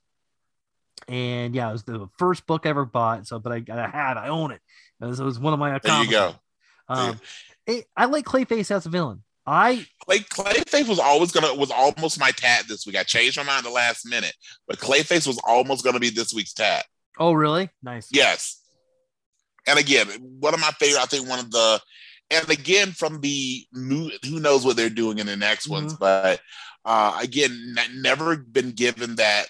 [1.08, 3.26] And yeah, it was the first book I ever bought.
[3.26, 4.60] So, but I, I had, I own it.
[5.00, 6.34] It was, it was one of my There you go.
[6.88, 7.20] Um,
[7.66, 9.22] it- I like Clayface as a villain.
[9.46, 12.96] I Clay Clayface was always gonna was almost my tat this week.
[12.96, 14.34] I changed my mind the last minute,
[14.66, 16.86] but Clayface was almost gonna be this week's tat.
[17.18, 18.08] oh really nice.
[18.10, 18.62] Yes.
[19.66, 20.06] And again,
[20.40, 21.78] one of my favorite, I think one of the,
[22.30, 26.40] and again from the who knows what they're doing in the next ones, but
[26.84, 29.46] uh, again, n- never been given that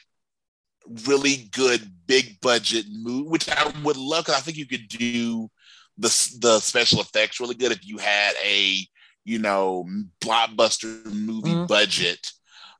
[1.06, 5.50] really good big budget movie, which I would love because I think you could do
[5.96, 6.08] the
[6.40, 8.76] the special effects really good if you had a
[9.24, 9.86] you know
[10.20, 11.68] blockbuster movie Mhm.
[11.68, 12.30] budget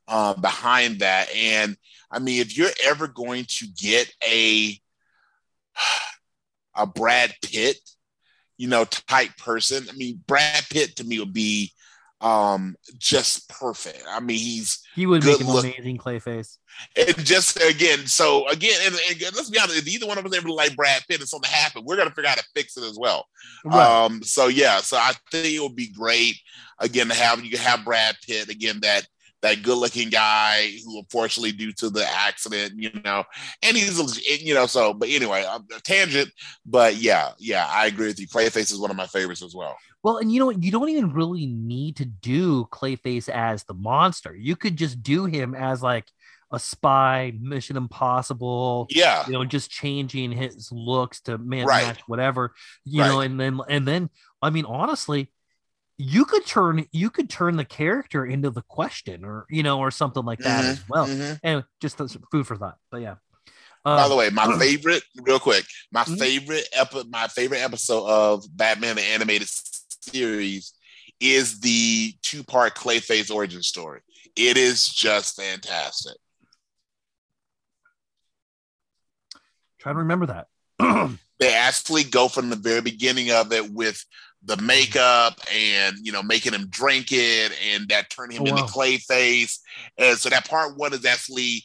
[0.07, 1.29] uh, behind that.
[1.33, 1.75] And
[2.11, 4.79] I mean, if you're ever going to get a
[6.75, 7.77] a Brad Pitt,
[8.57, 11.71] you know, type person, I mean, Brad Pitt to me would be
[12.21, 14.03] um just perfect.
[14.09, 15.65] I mean, he's He would make an look.
[15.65, 16.57] amazing Clayface.
[16.95, 20.35] and just again, so again, and, and let's be honest, if either one of us
[20.35, 22.83] ever like Brad Pitt and something happened, we're gonna figure out how to fix it
[22.85, 23.25] as well.
[23.65, 23.85] Right.
[24.05, 26.35] Um, so yeah, so I think it would be great
[26.79, 29.05] again to have you have Brad Pitt again that
[29.41, 33.23] that good looking guy who unfortunately due to the accident, you know,
[33.61, 36.31] and he's you know, so but anyway, a a tangent,
[36.65, 38.27] but yeah, yeah, I agree with you.
[38.27, 39.75] Clayface is one of my favorites as well.
[40.03, 40.49] Well, and you know?
[40.51, 44.35] You don't even really need to do Clayface as the monster.
[44.35, 46.05] You could just do him as like
[46.51, 48.87] a spy, Mission Impossible.
[48.89, 51.87] Yeah, You know, just changing his looks to man Right.
[51.87, 52.53] match whatever.
[52.83, 54.09] You know, and then and then
[54.41, 55.31] I mean, honestly,
[55.97, 59.91] you could turn you could turn the character into the question, or you know, or
[59.91, 61.07] something like that as well.
[61.07, 61.39] Mhm.
[61.43, 61.97] And just
[62.31, 62.77] food for thought.
[62.91, 63.15] But yeah.
[63.83, 66.17] By Um, the way, my favorite, real quick, my Mhm.
[66.19, 69.47] favorite epi- my favorite episode of Batman the animated
[70.01, 70.73] series
[71.19, 74.01] is the two part Clayface origin story.
[74.35, 76.17] It is just fantastic.
[79.77, 80.47] trying to remember that.
[81.39, 84.03] They actually go from the very beginning of it with
[84.43, 88.61] the makeup and you know making him drink it and that turning him Oh, into
[88.61, 88.67] wow.
[88.67, 89.59] Clayface.
[89.97, 91.63] And so that part one is actually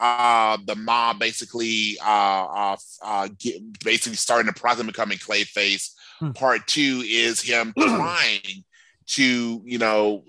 [0.00, 5.90] uh the mob basically uh uh, uh get, basically starting the process of becoming Clayface.
[6.18, 6.32] Hmm.
[6.32, 8.64] Part two is him trying
[9.06, 10.24] to you know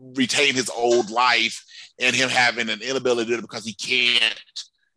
[0.00, 1.64] retain his old life
[1.98, 4.40] and him having an inability to do it because he can't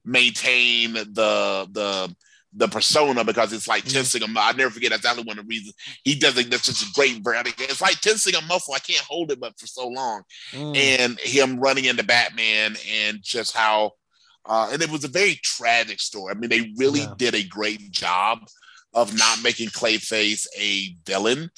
[0.04, 2.14] maintain the the
[2.54, 3.94] the persona because it's like Mhm.
[3.94, 4.36] tensing him.
[4.38, 6.50] I never forget that's exactly one of the reasons he does it.
[6.50, 7.54] That's just a great brand.
[7.60, 8.74] It's like tensing a muscle.
[8.74, 10.76] I can't hold it, but for so long Mm.
[10.76, 13.94] and him running into Batman and just how
[14.46, 16.32] uh, and it was a very tragic story.
[16.34, 17.14] I mean, they really Yeah.
[17.18, 18.48] did a great job
[18.96, 21.52] of not making Clayface a villain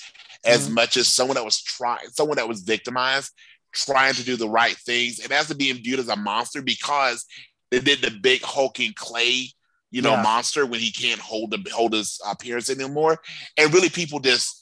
[0.44, 0.72] as Mhm.
[0.72, 3.32] much as someone that was trying, someone that was victimized,
[3.72, 5.20] trying to do the right things.
[5.20, 7.26] It has to be viewed as a monster because
[7.70, 9.54] they did the big hulking clay,
[9.92, 10.24] you know, Yeah.
[10.24, 13.20] monster when he can't hold the hold his appearance anymore,
[13.58, 14.58] and really people just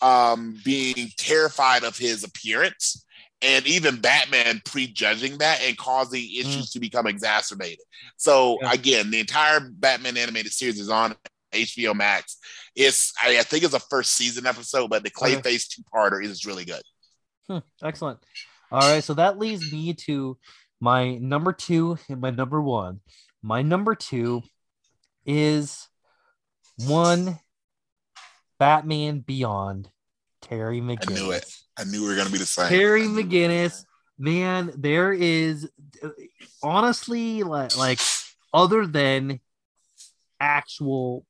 [0.00, 3.04] um being terrified of his appearance.
[3.44, 7.80] And even Batman prejudging that and causing issues to become exacerbated.
[8.16, 8.72] So Yeah.
[8.72, 11.16] again, the entire Batman animated series is on
[11.52, 12.36] HBO Max.
[12.76, 15.36] It's I, I think it's a first season episode, but the Okay.
[15.36, 16.82] Clayface two parter is really good.
[17.48, 18.20] Hmm, excellent.
[18.70, 20.38] All right, so that leads me to
[20.80, 23.00] my number two and my number one.
[23.42, 24.42] My number two
[25.26, 25.88] is
[26.86, 27.38] one
[28.58, 29.90] Batman Beyond,
[30.40, 31.10] Terry McGinnis.
[31.10, 31.56] I knew it.
[31.76, 32.68] I knew we were gonna be the same.
[32.68, 33.84] Terry I knew we were McGinnis,
[34.18, 35.68] man, there is
[36.62, 38.00] honestly like like
[38.54, 39.40] other than
[40.40, 41.26] actual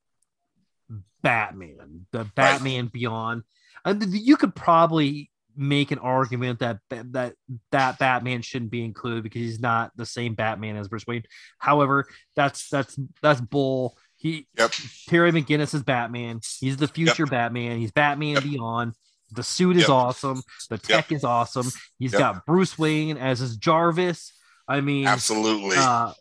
[1.21, 3.43] Batman, the Batman Beyond,
[3.85, 7.33] and you could probably make an argument that that
[7.71, 11.23] that Batman shouldn't be included because he's not the same Batman as Bruce Wayne.
[11.57, 13.97] However, that's that's that's bull.
[14.15, 14.71] He Yep.
[15.07, 16.39] Terry McGinnis is Batman.
[16.59, 17.77] He's the future Batman.
[17.79, 18.43] He's Batman Yep.
[18.43, 18.93] Beyond.
[19.31, 19.89] The suit is Yep.
[19.89, 20.43] awesome.
[20.69, 21.69] The tech is awesome.
[21.99, 22.19] He's Yep.
[22.19, 24.31] got Bruce Wayne as his Jarvis.
[24.67, 25.75] I mean, Absolutely.
[25.77, 26.13] uh,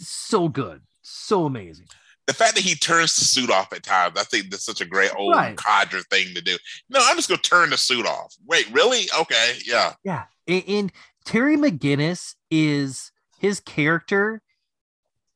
[0.00, 1.86] so good, so amazing.
[2.32, 4.84] The fact that he turns the suit off at times, I think that's such a
[4.84, 5.56] great old Right.
[5.56, 6.56] codger thing to do.
[6.88, 8.34] No, I'm just gonna turn the suit off.
[8.46, 9.08] Wait, really?
[9.20, 9.94] Okay, yeah.
[10.04, 10.92] Yeah, and, and
[11.24, 14.42] Terry McGinnis is his character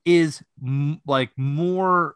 [0.05, 2.15] is m- like more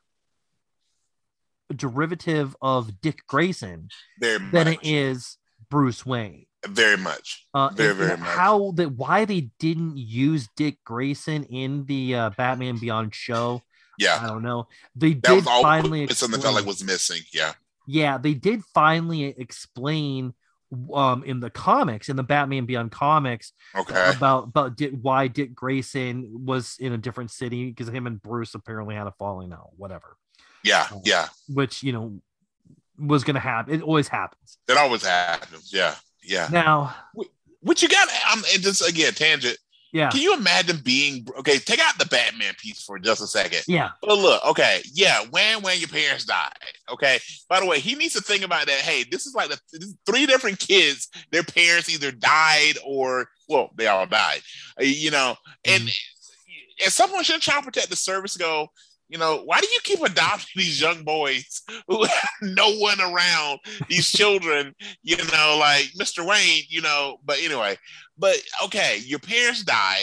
[1.74, 3.88] derivative of Dick Grayson
[4.20, 4.78] Very than much.
[4.82, 5.38] it is
[5.70, 6.46] Bruce Wayne.
[6.66, 7.46] Very much.
[7.54, 8.28] Uh, Very, very much.
[8.28, 13.62] How that why they didn't use Dick Grayson in the uh, Batman Beyond show,
[14.08, 14.68] I don't know.
[14.96, 17.22] They That did was all finally it's something that felt like was missing.
[17.32, 17.52] Yeah.
[17.86, 20.34] yeah, they did finally explain
[20.94, 24.12] um in the comics in the Batman Beyond comics Okay.
[24.16, 28.54] about about Dick, why Dick Grayson was in a different city because him and Bruce
[28.54, 30.16] apparently had a falling out, whatever.
[30.62, 30.86] Yeah.
[31.04, 31.26] Yeah.
[31.48, 32.20] Which you know
[32.96, 33.74] was gonna happen.
[33.74, 34.58] It always happens.
[34.68, 35.72] it always happens.
[35.72, 35.94] Yeah.
[36.22, 36.48] Yeah.
[36.52, 36.94] Now,
[37.62, 38.08] What you got?
[38.26, 39.58] I'm just again tangent.
[39.92, 41.58] Yeah, Can you imagine being okay?
[41.58, 43.62] Take out the Batman piece for just a second.
[43.66, 46.52] yeah, But look, okay, yeah, when when your parents died,
[46.92, 47.18] okay.
[47.48, 48.78] By the way, he needs to think about that.
[48.78, 51.08] Hey, this is like the is three different kids.
[51.32, 54.40] Their parents either died or well, they all died.
[54.80, 55.34] Uh, you know,
[55.64, 55.90] and
[56.84, 58.68] at some point, should Child Protective Service go?
[59.08, 63.58] You know, why do you keep adopting these young boys who have no one around?
[63.88, 64.72] These children,
[65.02, 66.24] you know, like Mr.
[66.24, 67.16] Wayne, you know.
[67.24, 67.76] But anyway,
[68.20, 70.00] but okay, your parents die.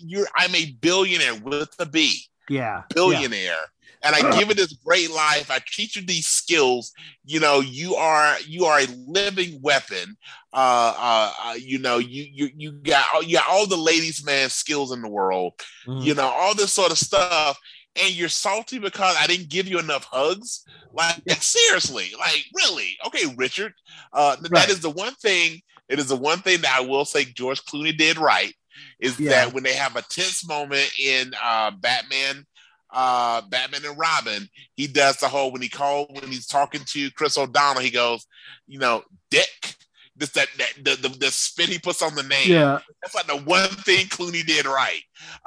[0.00, 3.64] You're I'm a billionaire with a B yeah, billionaire
[4.02, 5.50] and I give it this great life.
[5.50, 6.92] I teach you these skills.
[7.24, 10.16] You know, you are you are a living weapon.
[10.52, 14.24] Uh, uh, uh you know, you you you got all- you got all the ladies'
[14.24, 15.52] man skills in the world.
[15.86, 15.94] Yeah.
[15.94, 16.04] Mhm.
[16.04, 17.58] You know, all this sort of stuff.
[18.00, 20.64] And you're salty because I didn't give you enough hugs.
[20.92, 22.96] Like, seriously, like really?
[23.06, 23.74] Okay, Richard.
[24.12, 24.50] Uh, Right.
[24.52, 25.60] That is the one thing.
[25.90, 28.54] It is the one thing that I will say George Clooney did right.
[29.00, 29.30] Is Yeah.
[29.30, 32.46] that when they have a tense moment in uh, Batman,
[32.92, 37.10] uh, Batman and Robin, he does the whole when he called when he's talking to
[37.10, 38.26] Chris O'Donnell, he goes,
[38.66, 39.74] you know, Dick.
[40.16, 42.50] This that, that the, the the spin he puts on the name.
[42.50, 45.00] yeah, That's like the one thing Clooney did right.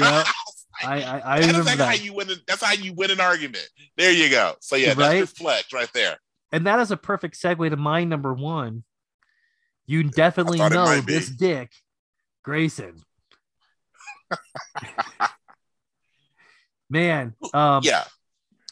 [0.00, 0.24] yeah.
[0.82, 1.88] I I, I That is remember like that.
[1.98, 2.30] how you win.
[2.30, 3.68] An, that's how you win an argument.
[3.96, 4.54] There you go.
[4.60, 5.16] So yeah, that's Right?
[5.18, 6.16] your flex right there.
[6.52, 8.84] and that is a perfect segue to my number one.
[9.86, 11.70] You definitely know this Dick
[12.42, 13.02] Grayson.
[16.90, 18.04] Man, um, Yeah,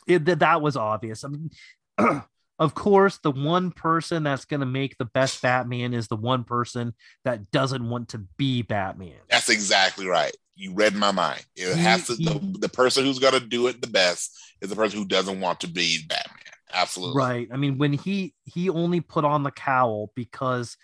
[0.07, 1.25] it, that that was obvious.
[1.25, 1.51] I mean,
[2.59, 6.45] of course, the one person that's going to make the best Batman is the one
[6.45, 6.95] person
[7.25, 9.19] that doesn't want to be Batman.
[9.29, 10.35] that's exactly right.
[10.55, 11.45] You read my mind.
[11.57, 12.15] It has to.
[12.15, 15.41] The, the person who's going to do it the best is the person who doesn't
[15.41, 16.37] want to be Batman.
[16.73, 17.19] Absolutely.
[17.19, 17.49] Right.
[17.53, 20.77] I mean, when he he only put on the cowl because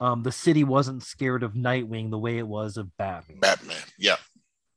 [0.00, 3.38] um, the city wasn't scared of Nightwing the way it was of Batman.
[3.40, 3.76] Batman.
[3.98, 4.16] Yeah.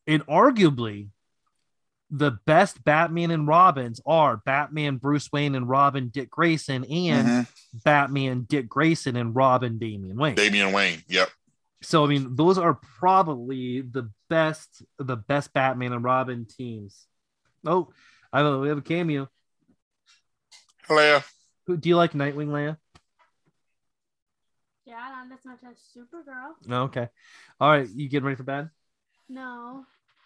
[0.05, 1.09] and arguably
[2.09, 7.47] the best Batman and Robins are Batman Bruce Wayne and Robin Dick Grayson and Mhm.
[7.83, 10.35] Batman Dick Grayson and Robin Damian Wayne.
[10.35, 11.03] Damian Wayne.
[11.09, 11.29] Yep.
[11.81, 17.05] So I mean those are probably the best the best Batman and Robin teams.
[17.65, 17.91] Oh,
[18.31, 19.27] I don't know, we have a cameo.
[20.87, 21.19] Hello.
[21.65, 22.77] Who do you like Nightwing Leia?
[24.87, 24.95] Yeah,
[25.27, 26.53] not as much as Supergirl.
[26.65, 27.09] No, okay.
[27.59, 28.69] All right, you getting ready for bed?
[29.27, 29.83] No,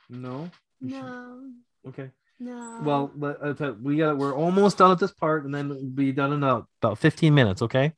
[0.07, 0.51] No.
[0.79, 1.49] no.
[1.87, 2.11] Okay.
[2.39, 2.79] No.
[2.83, 6.11] Well, let- uh, we got we're almost done at this part, and then we'll be
[6.11, 7.63] done in uh, about 15 minutes.
[7.63, 7.93] Okay.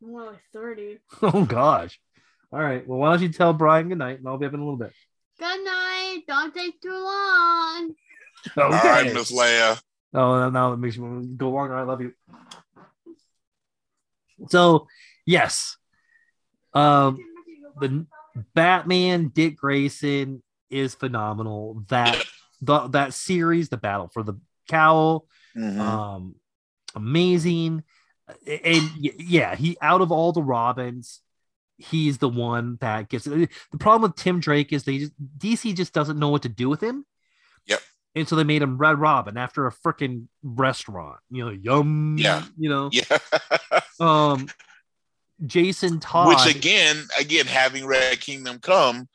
[0.00, 0.98] more like 30.
[1.22, 2.00] Oh gosh.
[2.50, 2.86] All right.
[2.88, 4.78] Well, why don't you tell Brian good night, and I'll be up in a little
[4.78, 4.92] bit.
[5.38, 6.22] Good night.
[6.26, 7.94] Don't take too long.
[8.56, 8.62] Okay.
[8.64, 9.78] All right, Miss Leia.
[10.14, 11.74] Oh, now it makes me go longer.
[11.74, 12.12] I love you.
[14.48, 14.86] So,
[15.24, 15.76] yes,
[16.76, 17.18] um,
[17.80, 18.06] the
[18.54, 21.84] Batman Dick Grayson is phenomenal.
[21.88, 22.22] That
[22.60, 24.34] the that series, the battle for the
[24.68, 25.78] cowl, Mhm.
[25.78, 26.34] um,
[26.94, 27.82] amazing.
[28.46, 31.20] And yeah, he out of all the Robins,
[31.78, 33.50] he's the one that gets it.
[33.72, 36.68] The problem with Tim Drake is they just DC just doesn't know what to do
[36.68, 37.06] with him.
[37.66, 37.80] Yep.
[38.14, 41.18] And so they made him Red Robin after a freaking restaurant.
[41.30, 42.16] You know, yum.
[42.18, 42.44] Yeah.
[42.58, 43.18] You know, yeah.
[44.00, 44.48] um,
[45.44, 46.28] Jason Todd.
[46.28, 49.08] Which again, again, having Red Kingdom come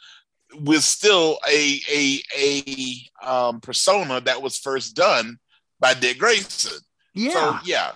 [0.59, 5.37] was still a a a um, persona that was first done
[5.79, 6.79] by Dick Grayson.
[7.13, 7.31] yeah.
[7.33, 7.91] So yeah,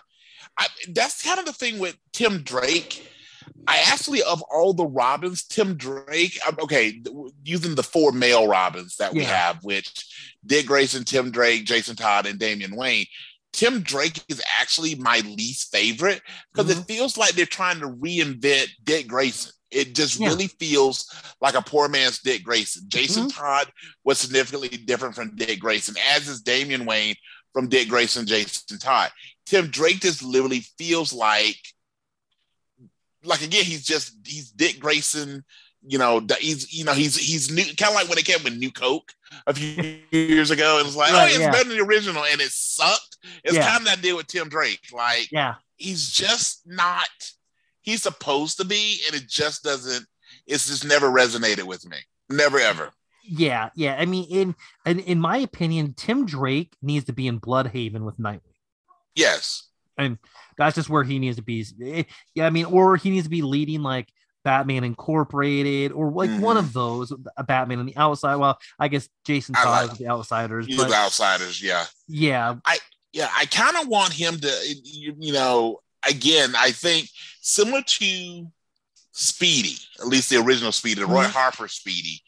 [0.58, 3.08] I, that's kind of the thing with Tim Drake.
[3.68, 6.40] I actually, of all the Robins, Tim Drake.
[6.48, 7.02] um, Okay,
[7.44, 9.36] using the four male Robins that we Yeah.
[9.36, 10.06] have, which
[10.46, 13.06] Dick Grayson, Tim Drake, Jason Todd, and Damian Wayne.
[13.56, 16.22] Tim Drake is actually my least favorite
[16.54, 16.82] because Mm-hmm.
[16.82, 19.52] it feels like they're trying to reinvent Dick Grayson.
[19.72, 20.28] It just Yeah.
[20.28, 21.10] really feels
[21.42, 22.84] like a poor man's Dick Grayson.
[22.88, 23.40] Jason Mm-hmm.
[23.40, 23.72] Todd
[24.04, 27.16] was significantly different from Dick Grayson, as is Damian Wayne
[27.54, 29.12] from Dick Grayson, Jason Todd.
[29.46, 31.58] Tim Drake just literally feels like,
[33.24, 35.44] like again, he's just he's Dick Grayson.
[35.88, 38.58] You know, he's you know he's he's new, kind of like when it came with
[38.58, 39.12] New Coke
[39.48, 40.80] a few years ago.
[40.80, 41.52] It was like, Right, oh, it's yeah.
[41.52, 43.18] better than the original, and it sucked.
[43.44, 43.68] It's Yeah.
[43.68, 44.88] kind of that deal with Tim Drake.
[44.92, 45.56] Like yeah.
[45.78, 47.08] he's just not.
[47.82, 50.06] He's supposed to be, and it just doesn't.
[50.48, 51.98] It's just never resonated with me.
[52.30, 52.92] Never ever.
[53.24, 53.70] Yeah.
[53.76, 53.96] Yeah.
[54.00, 54.56] I mean, in,
[54.86, 58.42] in in my opinion, Tim Drake needs to be in Blüdhaven with Nightwing.
[59.16, 59.64] Yes.
[59.98, 60.18] and
[60.58, 61.66] that's just where he needs to be.
[61.84, 64.10] Eh, Yeah, I mean, or he needs to be leading like
[64.46, 68.36] Batman Incorporated or like one of those, a Batman on the outside.
[68.36, 71.62] Well, I guess Jason Todd like- with the outsiders, but the outsiders.
[71.62, 71.86] Yeah.
[72.08, 72.78] yeah, I
[73.12, 77.10] yeah, I kind of want him to, you, you know, again, I think
[77.42, 78.48] similar to
[79.14, 81.32] Speedy, at least the original Speedy, the Roy Mhm.
[81.32, 82.22] Harper Speedy,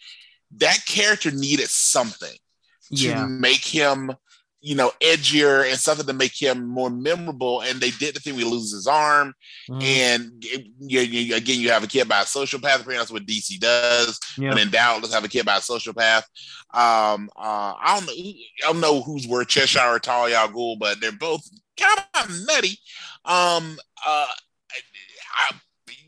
[0.58, 2.38] that character needed something to
[2.96, 4.12] yeah, make him,
[4.60, 7.62] you know, edgier and something to make him more memorable.
[7.62, 9.34] And they did the thing we lose his arm.
[9.70, 12.58] mhm, And it- you, you- again, you have a kid by a sociopath.
[12.82, 14.20] Apparently, that's what DC does.
[14.38, 14.50] yeah.
[14.50, 16.24] When in doubt, let's have a kid by a sociopath.
[16.74, 18.14] Um, uh, I don't know.
[18.14, 21.48] I don't know who's worse, Cheshire or Talia al Ghul, but they're both
[21.80, 22.80] kind of nutty.
[23.26, 24.28] Um, uh,
[25.40, 25.52] I,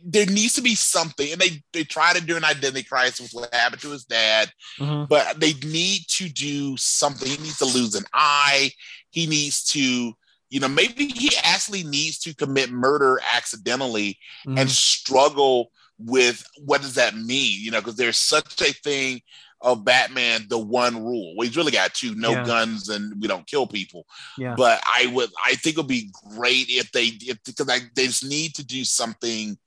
[0.04, 3.34] there needs to be something, and they they try to do an identity crisis with
[3.34, 7.28] what happened to his dad, mhm, but they need to do something.
[7.28, 8.72] He needs to lose an eye.
[9.10, 10.14] He needs to.
[10.52, 14.60] You know, maybe he actually needs to commit murder accidentally mhm.
[14.60, 17.64] and struggle with what does that mean?
[17.64, 19.22] You know, because there's such a thing
[19.62, 21.36] of Batman, the one rule.
[21.36, 22.46] Well, he's really got two: no Yeah.
[22.46, 24.06] guns and we don't kill people.
[24.38, 24.56] Yeah.
[24.56, 28.08] But I would, I think it would be great if they, if because I, they
[28.08, 29.58] just need to do something.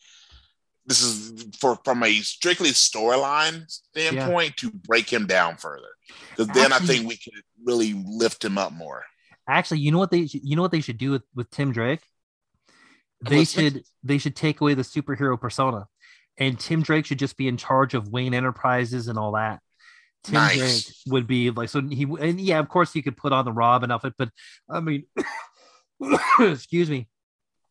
[0.87, 5.89] This is for from a strictly storyline standpoint to break him down further,
[6.30, 9.05] because then I think we could really lift him up more.
[9.49, 11.72] Actually, you know what they should- you know what they should do with, with Tim
[11.72, 12.01] Drake?
[13.20, 15.87] They should they should take away the superhero persona,
[16.39, 19.61] and Tim Drake should just be in charge of Wayne Enterprises and all that.
[20.24, 20.57] Tim Nice.
[20.57, 23.53] Drake would be like so he and yeah, of course you could put on the
[23.53, 24.30] Robin outfit, but
[24.68, 25.05] I mean,
[26.41, 27.09] excuse me,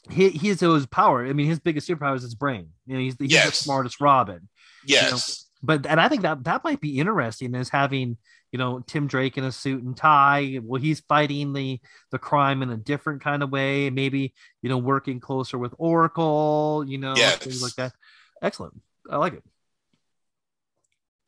[0.10, 1.26] he he has his power.
[1.26, 2.70] I mean, his biggest superpower is his brain.
[2.88, 4.50] You know, he's, the- he's the smartest Robin.
[4.86, 8.18] Yes, But and I think that that might be interesting is having
[8.52, 10.60] you know Tim Drake in a suit and tie.
[10.64, 11.80] Well, he's fighting the
[12.10, 13.90] the crime in a different kind of way.
[13.92, 14.34] Maybe
[14.64, 16.84] you know working closer with Oracle.
[16.88, 17.38] You know Yes.
[17.38, 17.94] things like that.
[18.42, 18.82] Excellent.
[19.10, 19.44] I like it.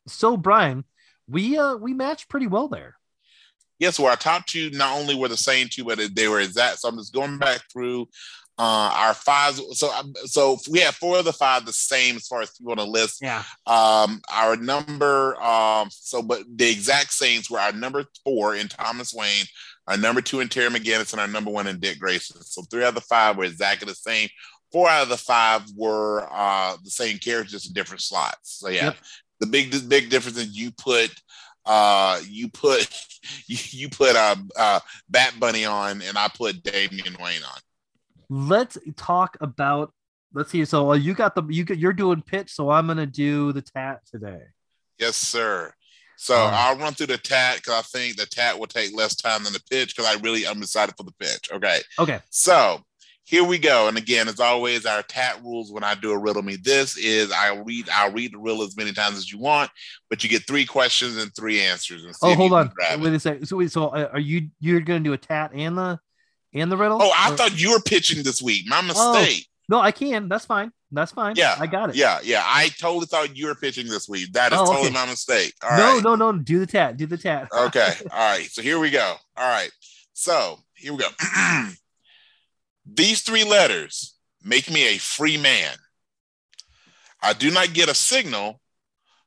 [0.06, 0.84] So Brian,
[1.28, 2.96] we uh we matched pretty well there.
[3.78, 6.80] yes, well, our top two not only were the same two, but they were exact.
[6.80, 8.08] So I'm just going back through
[8.58, 9.54] uh, our five.
[9.72, 12.72] So, um, so we have four of the five the same as far as people
[12.72, 13.18] on the list.
[13.20, 13.42] Yeah.
[13.66, 19.12] Um, our number, um, so but the exact same were our number four in Thomas
[19.12, 19.44] Wayne,
[19.88, 22.40] our number two in Terry McGinnis, and our number one in Dick Grayson.
[22.42, 24.28] So three out of the five were exactly the same.
[24.72, 28.58] Four out of the five were uh, the same characters, in different slots.
[28.60, 28.96] So yeah, Yep.
[29.40, 31.10] the big the big difference is you put
[31.66, 32.88] uh you put
[33.46, 37.60] you, you put uh, uh Bat Bunny on and I put Damian Wayne on.
[38.28, 39.92] Let's talk about.
[40.32, 40.64] Let's see.
[40.64, 43.62] So uh, you got the you got, you're doing pitch, so I'm gonna do the
[43.62, 44.42] tat today.
[44.98, 45.72] Yes, sir.
[46.16, 46.52] So right.
[46.52, 49.52] I'll run through the tat because I think the tat will take less time than
[49.52, 51.50] the pitch because I really I'm excited for the pitch.
[51.52, 51.80] Okay.
[51.98, 52.20] Okay.
[52.30, 52.80] So
[53.26, 53.88] here we go.
[53.88, 57.32] And again, as always, our tat rules when I do a riddle me, this is
[57.32, 59.70] I'll read I'll read the riddle as many times as you want,
[60.10, 62.04] but you get three questions and three answers.
[62.04, 62.70] And Oh, hold on.
[62.90, 63.00] it.
[63.00, 63.46] Wait a second.
[63.46, 65.98] So, wait, so uh, are you you're gonna do a tat and the
[66.62, 67.02] and the riddle?
[67.02, 68.66] Oh, I Or- thought you were pitching this week.
[68.68, 69.48] My Oh, mistake.
[69.68, 70.28] no, I can.
[70.28, 70.72] That's fine.
[70.92, 71.34] That's fine.
[71.36, 71.96] Yeah, I got it.
[71.96, 72.44] Yeah, yeah.
[72.46, 74.32] I totally thought you were pitching this week.
[74.32, 74.94] That is Oh, totally okay.
[74.94, 75.52] my mistake.
[75.62, 76.02] All no, right.
[76.04, 76.32] no, no.
[76.38, 76.96] Do the tat.
[76.96, 77.48] Do the tat.
[77.52, 77.94] Okay.
[78.12, 78.48] All right.
[78.50, 79.16] So here we go.
[79.36, 79.70] All right.
[80.12, 81.08] So here we go.
[82.86, 85.74] These three letters make me a free man.
[87.22, 88.60] I do not get a signal,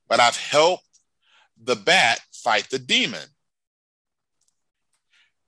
[0.07, 0.85] but I've helped
[1.61, 3.27] the bat fight the demon.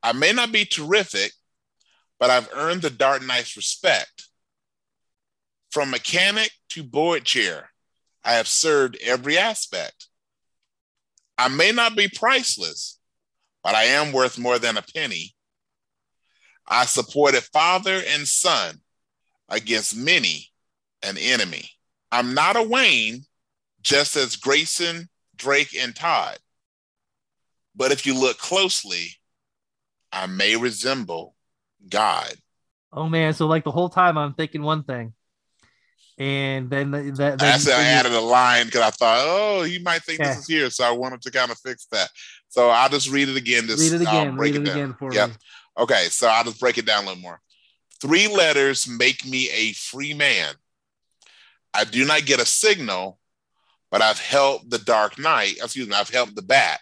[0.02, 1.32] I may not be terrific,
[2.20, 4.28] but I've earned the Dark Knight's respect.
[5.72, 7.70] From mechanic to board chair,
[8.24, 10.08] I have served every aspect.
[11.38, 13.00] I may not be priceless,
[13.64, 15.36] but I am worth more than a penny.
[16.68, 18.82] I supported father and son
[19.48, 20.48] against many
[21.02, 21.70] an enemy.
[22.12, 23.24] I'm not a Wayne,
[23.82, 26.38] just as Grayson, Drake, and Todd.
[27.76, 29.16] But if you look closely,
[30.12, 31.36] I may resemble
[31.88, 32.34] God.
[32.92, 33.34] Oh man.
[33.34, 35.14] So like the whole time I'm thinking one thing,
[36.18, 37.40] and then the- that.
[37.40, 40.30] That's I added a line because I thought, oh, he might think Okay.
[40.30, 42.10] this is here, so I wanted to kind of fix that.
[42.50, 43.68] So I'll just read it again.
[43.68, 44.36] Just, Read it I'll again.
[44.36, 44.76] break Read it down.
[44.76, 45.30] again for Yep.
[45.30, 45.36] me.
[45.78, 47.40] Okay, so I'll just break it down a little more.
[48.02, 50.56] Three letters make me a free man.
[51.74, 53.20] I do not get a signal,
[53.92, 56.80] but I've helped the Dark Knight, excuse me, I've helped the bat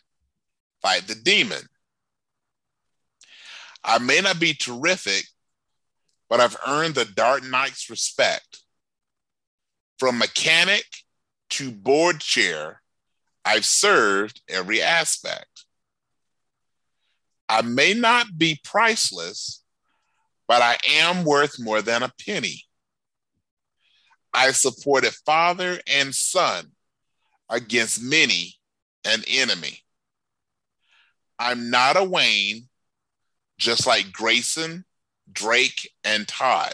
[0.81, 1.61] fight the demon.
[3.87, 5.23] I may not be terrific,
[6.29, 8.61] but I've earned the Dark Knight's respect.
[9.97, 10.85] From mechanic
[11.51, 12.81] to board chair,
[13.45, 15.63] I've served every aspect.
[17.47, 19.63] I may not be priceless,
[20.49, 22.63] but I am worth more than a penny.
[24.33, 26.73] I supported father and son
[27.49, 28.55] against many
[29.05, 29.79] an enemy.
[31.39, 32.66] I'm not a Wayne,
[33.57, 34.85] just like Grayson,
[35.31, 36.73] Drake, and Todd.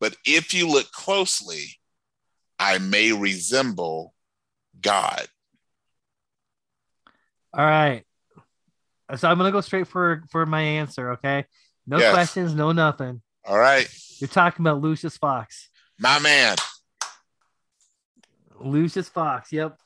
[0.00, 1.78] But if you look closely,
[2.58, 4.14] I may resemble
[4.80, 5.26] God.
[7.54, 8.04] All right.
[9.16, 11.12] So I'm gonna go straight for for my answer.
[11.12, 11.44] Okay.
[11.86, 12.12] No Yes.
[12.14, 12.54] questions.
[12.54, 13.20] No nothing.
[13.44, 13.88] All right,
[14.20, 15.68] You're talking about Lucius Fox.
[15.98, 16.56] my man.
[18.60, 19.52] Lucius Fox.
[19.52, 19.78] Yep.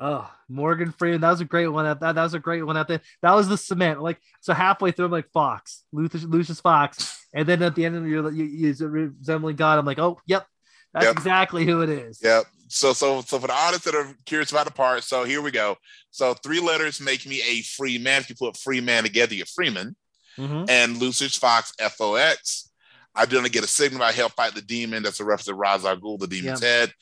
[0.00, 1.20] Oh, Morgan Freeman.
[1.20, 1.84] That was a great one.
[1.84, 3.00] That, that was a great one out there.
[3.22, 4.02] That was the cement.
[4.02, 7.96] Like so, halfway through, I'm like Fox, Lucius, Lucius Fox, and then at the end
[7.96, 9.78] of the year, you, you resembling God.
[9.78, 10.46] I'm like, oh, yep,
[10.92, 11.16] that's Yep.
[11.16, 12.20] exactly who it is.
[12.22, 12.44] Yep.
[12.68, 15.50] So so so for the audience that are curious about the part, so here we
[15.52, 15.76] go.
[16.10, 18.22] So three letters make me a free man.
[18.22, 19.94] If you put free man together, you're Freeman.
[20.38, 20.68] Mhm.
[20.68, 22.68] And Lucius Fox, F O X.
[23.14, 24.02] I not get a signal.
[24.02, 25.02] I help fight the demon.
[25.02, 26.92] That's a reference to Ra's al Ghul, the demon's head.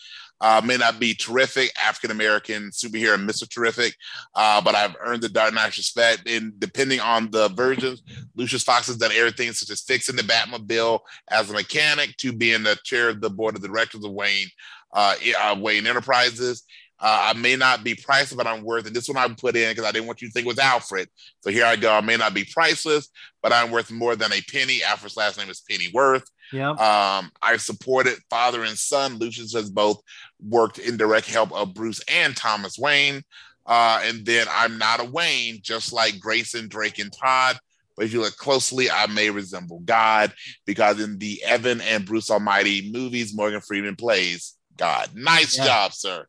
[0.41, 3.49] Uh, may not be terrific, African American superhero, Mr.
[3.49, 3.95] Terrific,
[4.35, 6.29] uh, but I've earned the Dark Knight's respect.
[6.29, 8.03] And depending on the versions,
[8.35, 10.99] Lucius Fox has done everything such as fixing the Batmobile
[11.31, 14.49] as a mechanic to being the chair of the board of directors of Wayne
[14.93, 16.65] uh, uh, Wayne Enterprises.
[17.03, 18.95] Uh, I may not be priceless, but I'm worth it.
[18.95, 21.09] This one I put in because I didn't want you to think it was Alfred.
[21.41, 21.93] So here I go.
[21.93, 23.09] I may not be priceless,
[23.43, 24.85] but I'm worth more than a penny.
[24.85, 26.31] Alfred's last name is Pennyworth.
[26.53, 26.79] Yep.
[26.79, 29.17] Um, I supported father and son.
[29.17, 30.01] Lucius has both
[30.41, 33.23] worked in direct help of Bruce and Thomas Wayne.
[33.67, 37.59] Uh, and then I'm not a Wayne, just like Grayson, Drake, and Todd.
[37.97, 40.33] But if you look closely, I may resemble God
[40.67, 45.11] because in the Evan and Bruce Almighty movies, Morgan Freeman plays God.
[45.15, 45.67] Nice Yeah.
[45.67, 46.27] job, sir.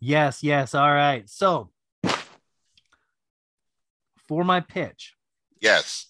[0.00, 0.74] Yes, yes.
[0.74, 1.28] All right.
[1.28, 1.70] So
[4.28, 5.14] for my pitch,
[5.60, 6.06] Yes.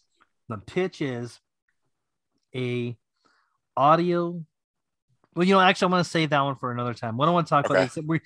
[0.48, 1.40] the pitch is
[2.54, 2.96] a
[3.76, 4.44] audio.
[5.34, 7.16] Well, you know, actually, I'm going to save that one for another time.
[7.16, 7.74] What I want to talk Okay.
[7.74, 8.20] about is we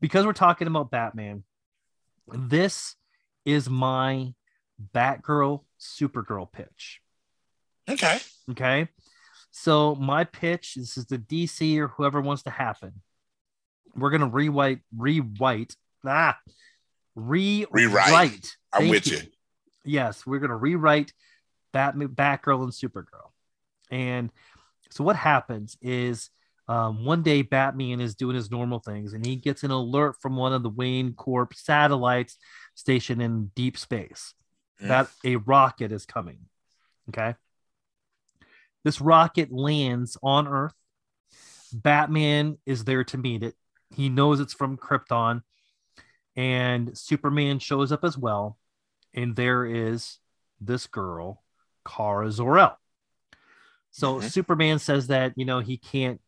[0.00, 1.44] because we're talking about Batman.
[2.32, 2.96] This
[3.44, 4.32] is my
[4.94, 7.00] Batgirl Supergirl pitch.
[7.88, 8.18] Okay.
[8.50, 8.88] Okay.
[9.50, 13.02] So my pitch this is the DC or whoever wants to happen.
[13.96, 15.76] We're gonna rewrite, rewrite,
[16.06, 16.38] ah,
[17.14, 17.70] rewrite.
[17.72, 18.56] Rewrite.
[18.72, 19.18] I'm Thank with you.
[19.84, 21.12] Yes, we're gonna rewrite
[21.72, 23.30] Batman, Batgirl, and Supergirl.
[23.90, 24.30] And
[24.90, 26.30] so what happens is
[26.66, 30.36] um, one day Batman is doing his normal things, and he gets an alert from
[30.36, 32.38] one of the Wayne Corp satellites
[32.74, 34.34] stationed in deep space
[34.82, 34.88] Mm.
[34.88, 36.38] that a rocket is coming.
[37.08, 37.36] Okay.
[38.82, 40.74] This rocket lands on Earth.
[41.72, 43.54] Batman is there to meet it.
[43.94, 45.42] He knows it's from Krypton.
[46.36, 48.58] and Superman shows up as well,
[49.14, 50.18] and there is
[50.60, 51.44] this girl,
[51.86, 52.76] Kara Zor-El.
[53.92, 54.30] So Mhm.
[54.32, 56.20] Superman says that you know he can't,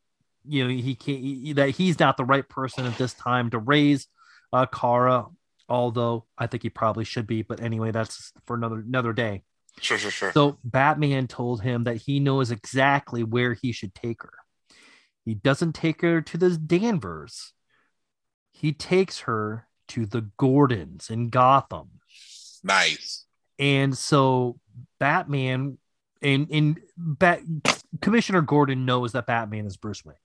[0.44, 3.58] you know he can't he- that he's not the right person at this time to
[3.58, 4.06] raise
[4.52, 5.26] uh, Kara.
[5.68, 9.42] Although I think he probably should be, but anyway, that's for another another day.
[9.80, 10.32] Sure, sure, sure.
[10.32, 14.32] So Batman told him that he knows exactly where he should take her.
[15.26, 17.52] He doesn't take her to the Danvers.
[18.52, 22.00] He takes her to the Gordons in Gotham.
[22.62, 23.24] nice.
[23.58, 24.58] And so
[25.00, 25.78] Batman
[26.22, 27.40] and in Bat
[28.00, 30.16] Commissioner Gordon knows that Batman is Bruce Wayne.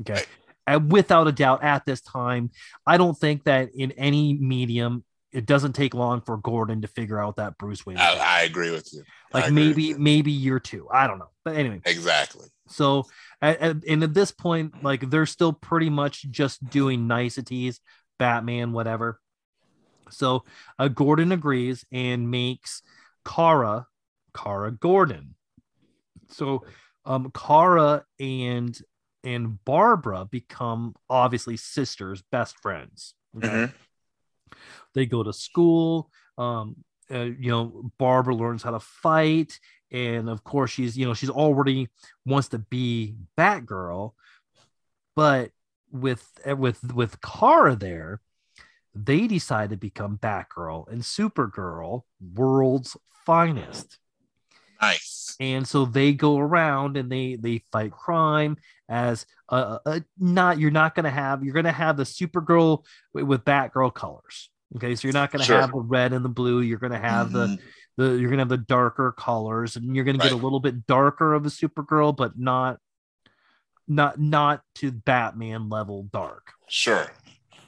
[0.00, 0.14] Okay.
[0.14, 0.28] Right.
[0.66, 2.50] And without a doubt, at this time,
[2.86, 7.20] I don't think that in any medium it doesn't take long for Gordon to figure
[7.20, 7.98] out that Bruce Wayne.
[7.98, 9.02] I, I agree with you.
[9.32, 9.98] Like maybe you.
[9.98, 10.88] maybe year two.
[10.92, 11.30] I don't know.
[11.44, 12.46] But anyway, exactly.
[12.68, 13.06] So
[13.42, 17.80] at, at- and at this point, like they're still pretty much just doing niceties,
[18.18, 19.20] Batman, whatever.
[20.10, 20.44] So
[20.78, 22.82] uh, Gordon agrees and makes
[23.26, 23.86] Kara,
[24.36, 25.34] Kara Gordon.
[26.28, 26.64] So
[27.04, 28.78] um, Kara and
[29.22, 33.14] and Barbara become obviously sisters, best friends.
[33.36, 33.48] Okay?
[33.48, 33.72] Mhm.
[34.94, 36.10] They go to school.
[36.38, 36.76] Um,
[37.10, 39.58] uh, you know, Barbara learns how to fight,
[39.92, 41.88] and of course, she's you know she's already
[42.26, 44.12] wants to be Batgirl,
[45.16, 45.50] but
[45.90, 48.20] with uh, with with Kara there,
[48.94, 52.02] they decide to become Batgirl and Supergirl,
[52.34, 53.98] world's finest
[54.80, 55.34] Nice.
[55.40, 58.56] and so they go around and they they fight crime
[58.88, 62.84] as a, a, not you're not going to have you're going to have the supergirl
[63.14, 65.60] with, with batgirl colors okay so you're not going to Sure.
[65.60, 67.60] have the red and the blue you're going to have the Mhm.
[67.96, 70.86] The you're to have the darker colors and you're going to get a little bit
[70.86, 72.78] darker of a supergirl but not
[73.86, 77.10] not not to batman level dark Sure.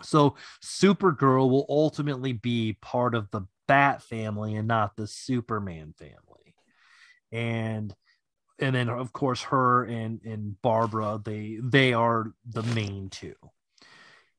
[0.02, 6.54] so Supergirl will ultimately be part of the Bat family and not the Superman family.
[7.32, 7.92] And
[8.60, 13.34] and then of course her and and Barbara they they are the main two.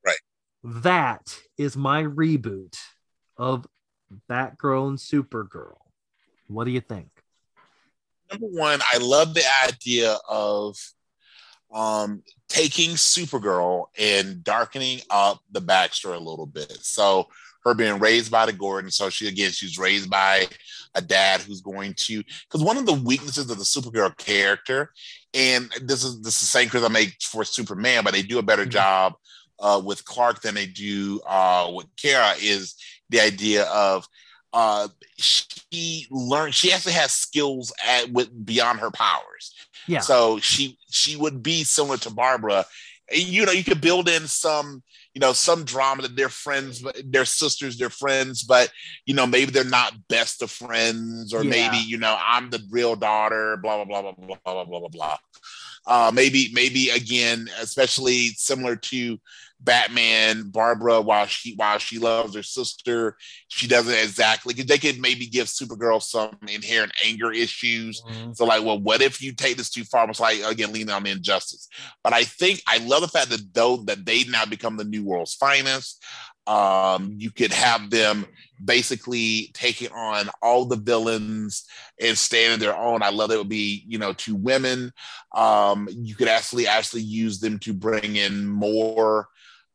[0.04, 0.16] Right.
[0.64, 2.76] That is my reboot
[3.36, 3.66] of
[4.28, 5.76] Batgirl and Supergirl.
[6.46, 7.08] What do you think?
[8.30, 10.76] Number one, I love the idea of
[11.72, 16.78] um, taking Supergirl and darkening up the backstory a little bit.
[16.82, 17.28] So
[17.64, 20.46] her being raised by the Gordon, so she again she's raised by
[20.94, 24.92] a dad who's going to because one of the weaknesses of the Supergirl character,
[25.34, 28.38] and this is this is the same criticism I make for Superman, but they do
[28.38, 28.70] a better Mhm.
[28.70, 29.14] job
[29.58, 32.76] uh, with Clark than they do uh, with Kara is
[33.10, 34.06] the idea of
[34.52, 39.54] uh, she learned she actually has skills at with beyond her powers.
[39.86, 40.00] Yeah.
[40.00, 42.64] So she she would be similar to Barbara.
[43.10, 44.82] You know, you could build in some,
[45.14, 48.70] you know, some drama that they're friends, but they're sisters, they're friends, but
[49.06, 51.50] you know, maybe they're not best of friends, or Yeah.
[51.50, 54.88] maybe, you know, I'm the real daughter, blah, blah, blah, blah, blah, blah, blah, blah,
[54.88, 55.16] blah.
[55.86, 59.18] Uh, maybe, maybe again, especially similar to
[59.60, 63.16] Batman, Barbara, while she while she loves her sister,
[63.48, 68.02] she doesn't exactly because they could maybe give Supergirl some inherent anger issues.
[68.34, 70.08] So, like, well, what if you take this too far?
[70.08, 71.68] It's like again, leaning on the injustice.
[72.04, 75.04] But I think I love the fact that though that they now become the new
[75.04, 76.04] world's finest.
[76.46, 78.24] Um, you could have them
[78.64, 81.66] basically taking on all the villains
[82.00, 83.02] and standing their own.
[83.02, 84.92] I love that it would be, you know, two women.
[85.34, 89.28] Um, you could actually actually use them to bring in more.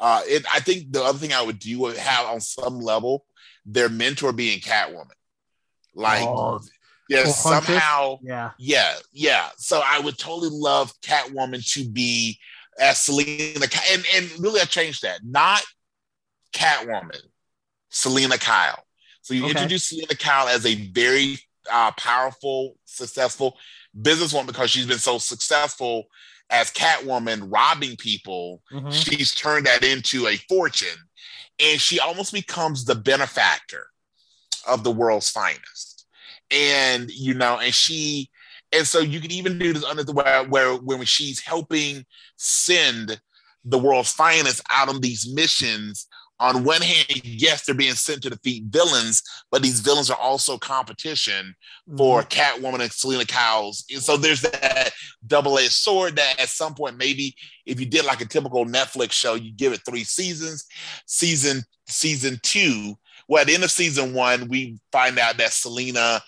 [0.04, 3.26] Uh, it, I think the other thing I would do would have on some level
[3.66, 5.08] their mentor being Catwoman.
[5.96, 6.60] Like, Oh,
[7.08, 8.52] yeah, somehow, yeah.
[8.58, 9.48] yeah, yeah.
[9.56, 12.38] So I would totally love Catwoman to be
[12.78, 15.22] as Selina, and and really I changed that.
[15.24, 15.64] Not
[16.54, 17.22] Catwoman,
[17.90, 18.84] Selina Kyle.
[19.22, 19.52] So you Okay.
[19.52, 21.38] introduce Selina Kyle as a very
[21.72, 23.58] uh, powerful, successful
[23.98, 26.08] businesswoman because she's been so successful
[26.54, 28.62] as Catwoman, robbing people.
[28.72, 28.94] Mhm.
[28.94, 31.10] She's turned that into a fortune,
[31.60, 33.88] and she almost becomes the benefactor
[34.66, 36.06] of the world's finest.
[36.52, 38.30] And you know, and she,
[38.72, 42.06] and so you can even do this under the where, where when she's helping
[42.38, 43.20] send
[43.66, 46.08] the world's finest out on these missions.
[46.44, 50.58] On one hand, yes, they're being sent to defeat villains, but these villains are also
[50.58, 51.56] competition
[51.98, 52.66] for mm-hmm.
[52.66, 53.86] Catwoman and Selina Kyle's.
[53.90, 54.92] And so there's that
[55.26, 57.34] double-edged sword that at some point, maybe
[57.66, 60.66] if you did like a typical Netflix show, you give it three seasons.
[61.06, 62.96] Season season two,
[63.30, 66.22] well, at the end of season one, we find out that Selina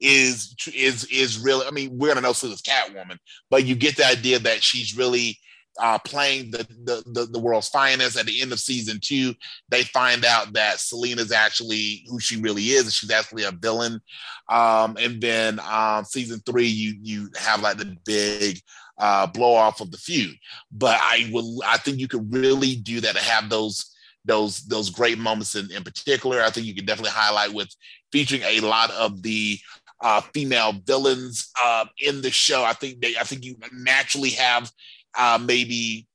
[0.00, 1.66] is is is really.
[1.66, 5.38] I mean, we're gonna know Selina's Catwoman, but you get the idea that she's really
[5.78, 8.18] uh, playing the, the, the the world's finest.
[8.18, 9.34] At the end of season two,
[9.68, 12.94] they find out that Selina's actually who she really is.
[12.94, 14.00] She's actually a villain.
[14.48, 18.60] Um, and then um, season three, you you have like the big
[18.98, 20.36] uh, blow off of the feud.
[20.70, 23.90] But I will, I think you could really do that to have those
[24.24, 26.42] those those great moments in, in particular.
[26.42, 27.68] I think you can definitely highlight with
[28.12, 29.58] featuring a lot of the
[30.02, 32.64] uh, female villains uh, in the show.
[32.64, 34.70] I think they, I think you naturally have
[35.18, 36.06] uh, maybe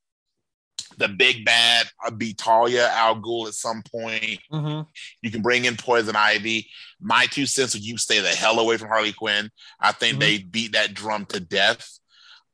[0.98, 4.40] the big bad uh, be Talia Al Ghul at some point.
[4.52, 4.82] Mm-hmm.
[5.22, 6.68] You can bring in Poison Ivy.
[7.00, 9.50] My two cents would you stay the hell away from Harley Quinn.
[9.80, 10.20] I think Mhm.
[10.20, 11.88] they beat that drum to death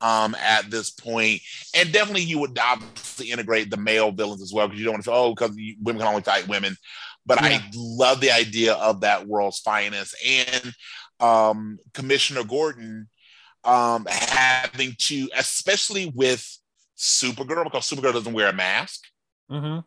[0.01, 1.41] um, at this point.
[1.73, 5.05] And definitely you would obviously integrate the male villains as well because you don't want
[5.05, 6.75] to oh, because women can only fight women.
[7.25, 7.47] But Yeah.
[7.47, 10.73] I love the idea of that world's finest and
[11.21, 13.07] um, Commissioner Gordon
[13.65, 16.57] um, having to, especially with
[16.97, 19.01] Supergirl, because Supergirl doesn't wear a mask
[19.51, 19.79] Mm-hmm.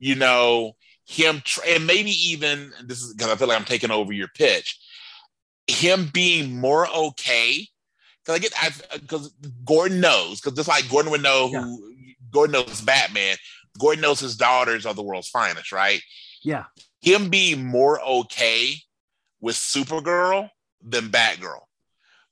[0.00, 0.72] you know,
[1.06, 4.28] him tr- and maybe even this is because I feel like I'm taking over your
[4.28, 4.78] pitch.
[5.66, 7.66] Him being more okay
[8.22, 9.32] because I get I because
[9.64, 11.92] Gordon knows because just like Gordon would know who
[12.30, 13.36] Gordon knows Batman,
[13.78, 16.02] Gordon knows his daughters are the world's finest, right?
[16.42, 16.64] Yeah.
[17.00, 18.74] Him being more okay
[19.40, 20.50] with Supergirl
[20.82, 21.60] than Batgirl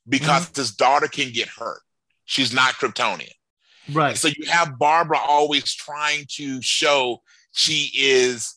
[0.08, 1.80] because his daughter can get hurt.
[2.24, 3.32] She's not Kryptonian.
[3.92, 4.16] Right.
[4.16, 7.22] So you have Barbara always trying to show
[7.52, 8.54] she is,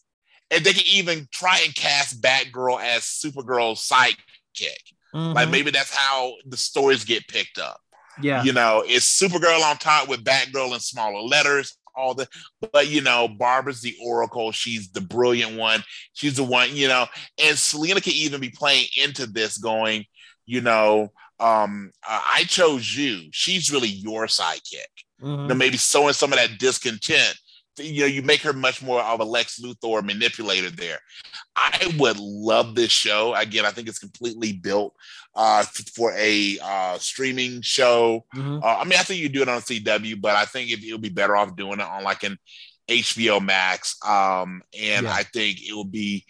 [0.52, 4.16] and they can even try and cast Batgirl as Supergirl's sidekick.
[5.14, 5.52] Like Mhm.
[5.52, 7.82] maybe that's how the stories get picked up.
[8.22, 8.44] yeah.
[8.44, 11.78] You know, it's Supergirl on top with Batgirl in smaller letters.
[11.98, 12.28] All the,
[12.74, 14.52] but you know, Barbara's the Oracle.
[14.52, 15.84] She's the brilliant one.
[16.14, 17.08] She's the one, you know,
[17.42, 20.06] and Selina can even be playing into this, going,
[20.46, 23.30] you know, um, uh, I chose you.
[23.32, 24.86] She's really your sidekick
[25.22, 25.42] Mhm.
[25.44, 27.36] you know, maybe sowing some of that discontent.
[27.78, 31.00] You know, you make her much more of a Lex Luthor manipulator there.
[31.58, 33.34] I would love this show.
[33.36, 34.94] Again, I think it's completely built
[35.36, 35.64] uh,
[35.94, 38.26] for a uh, streaming show.
[38.34, 38.64] Mhm.
[38.64, 40.98] Uh, I mean, I think you do it on CW, but I think it, it'll
[40.98, 42.38] be better off doing it on like an
[42.88, 43.98] HBO Max.
[44.06, 45.14] Um, and Yeah.
[45.14, 46.26] I think it will be.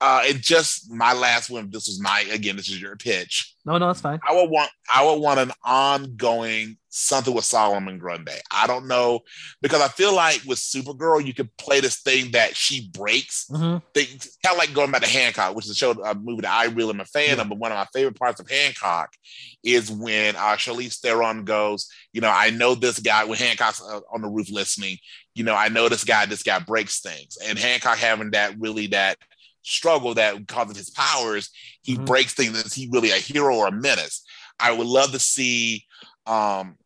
[0.00, 1.70] Uh, it just my last one.
[1.70, 2.56] This was my again.
[2.56, 3.54] This is your pitch.
[3.64, 4.20] No, no, it's fine.
[4.28, 8.32] I would want I would want an ongoing something with Solomon Grundy.
[8.50, 9.20] I don't know
[9.62, 13.46] because I feel like with Supergirl you could play this thing that she breaks.
[13.50, 13.82] Mhm.
[13.94, 16.52] Things kind of like going back to Hancock, which is a show a movie that
[16.52, 17.48] I really am a fan of.
[17.48, 19.14] But one of my favorite parts of Hancock
[19.62, 24.00] is when uh, Charlize Theron goes, you know, I know this guy when Hancock's uh,
[24.12, 24.98] on the roof listening.
[25.34, 26.26] You know, I know this guy.
[26.26, 29.18] This guy breaks things, and Hancock having that really that
[29.66, 31.50] struggle that causes his powers,
[31.82, 32.06] he Mhm.
[32.06, 32.56] breaks things.
[32.56, 34.22] Is he really a hero or a menace?
[34.58, 35.84] I would love to see
[36.26, 36.78] um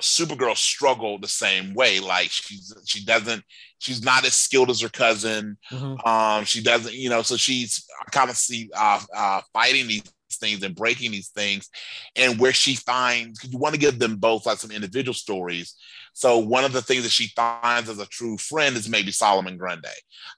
[0.00, 1.98] Supergirl struggle the same way.
[1.98, 3.42] Like she's she doesn't
[3.78, 5.58] she's not as skilled as her cousin.
[5.72, 6.06] Mhm.
[6.06, 10.04] Um, she doesn't, you know, so she's kind of see uh, uh fighting these
[10.34, 11.68] things and breaking these things,
[12.14, 15.74] and where she finds you want to give them both like some individual stories.
[16.18, 19.56] So one of the things that she finds as a true friend is maybe Solomon
[19.56, 19.86] Grundy.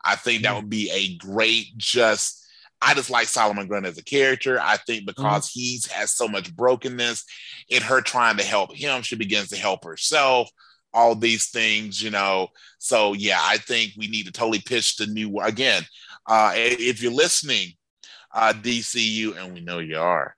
[0.05, 0.57] I think that Mhm.
[0.57, 2.37] would be a great just.
[2.83, 4.61] I just like Solomon Grundy as a character.
[4.61, 7.25] I think because he's has so much brokenness
[7.71, 10.51] in her trying to help him, she begins to help herself.
[10.93, 12.49] All these things, you know.
[12.79, 15.87] So yeah, I think we need to totally pitch the new again.
[16.27, 17.73] Uh, if you're listening,
[18.35, 20.37] uh, DCU, and we know you are.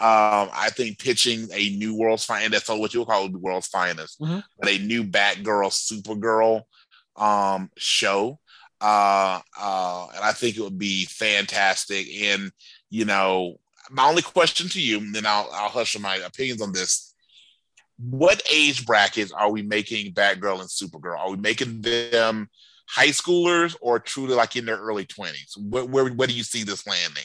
[0.00, 3.38] Um, I think pitching a new world's finest, that's all what you'll call it, the
[3.38, 4.42] world's finest, Mhm.
[4.58, 6.62] but a new Batgirl, Supergirl
[7.16, 8.40] um, show.
[8.80, 12.06] Uh, uh, and I think it would be fantastic.
[12.14, 12.50] And,
[12.88, 13.60] you know,
[13.90, 17.14] my only question to you, and then I'll, I'll hush my opinions on this.
[17.98, 21.18] What age brackets are we making Batgirl and Supergirl?
[21.18, 22.48] Are we making them
[22.88, 25.58] high schoolers or truly like in their early 20s?
[25.58, 27.24] Where, where, where do you see this landing?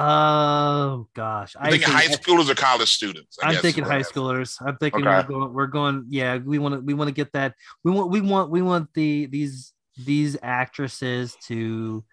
[0.00, 3.38] Oh gosh, I think think- high schoolers or college students.
[3.42, 4.56] I I'm guess, thinking high schoolers.
[4.64, 5.16] I'm thinking Okay.
[5.16, 5.52] we're going.
[5.52, 6.06] We're going.
[6.08, 6.80] Yeah, we want to.
[6.80, 7.54] We want to get that.
[7.84, 8.10] We want.
[8.10, 8.50] We want.
[8.50, 12.04] We want the these these actresses to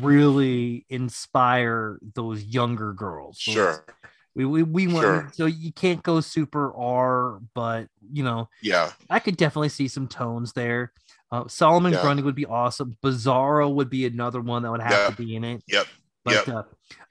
[0.00, 3.38] really inspire those younger girls.
[3.38, 3.84] Sure.
[4.34, 5.04] We we, we want.
[5.04, 5.30] Sure.
[5.34, 8.92] So you can't go super R, but you know, Yeah.
[9.08, 10.92] I could definitely see some tones there.
[11.32, 12.02] Uh, Solomon Yeah.
[12.02, 12.96] Grundy would be awesome.
[13.04, 15.10] Bizarro would be another one that would have Yeah.
[15.10, 15.62] to be in it.
[15.68, 15.86] Yep.
[16.24, 16.48] But Yep.
[16.48, 16.62] uh,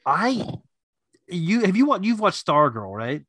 [0.05, 0.45] I,
[1.27, 3.23] you have you watched you've watched Stargirl, right?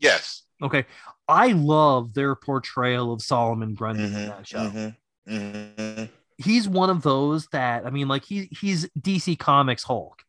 [0.00, 0.42] Yes.
[0.62, 0.86] Okay.
[1.28, 4.58] I love their portrayal of Solomon Grundy in Mhm, that show.
[4.70, 4.96] mhm,
[5.28, 6.08] mhm.
[6.36, 10.22] He's one of those that I mean, like he he's DC Comics Hulk.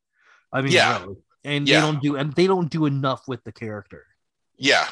[0.53, 0.99] I mean, Yeah.
[1.01, 1.15] really.
[1.43, 1.75] and Yeah.
[1.81, 4.05] they don't do and they don't do enough with the character.
[4.57, 4.87] Yeah.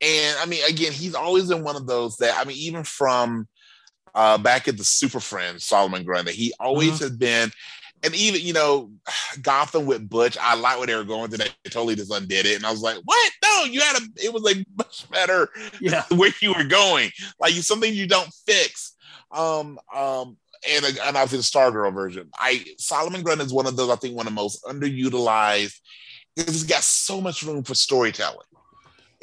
[0.00, 3.48] And I mean, again, he's always been one of those that I mean, even from
[4.14, 7.00] uh, back at the Super Friends, Solomon Grundy, he always Mhm.
[7.00, 7.52] has been.
[8.04, 8.90] And even you know,
[9.42, 11.30] Gotham with Butch, I like where they were going.
[11.30, 13.32] Then they totally just undid it, and I was like, "What?
[13.44, 14.06] No, you had a.
[14.22, 15.48] It was like much better
[15.80, 16.04] Yeah.
[16.10, 17.10] where you were going.
[17.40, 18.96] Like you something you don't fix.
[19.30, 20.36] Um, um,
[20.68, 22.28] and and obviously the Stargirl version.
[22.34, 25.78] I Solomon Grundy is one of those I think one of the most underutilized
[26.36, 28.46] because he's got so much room for storytelling.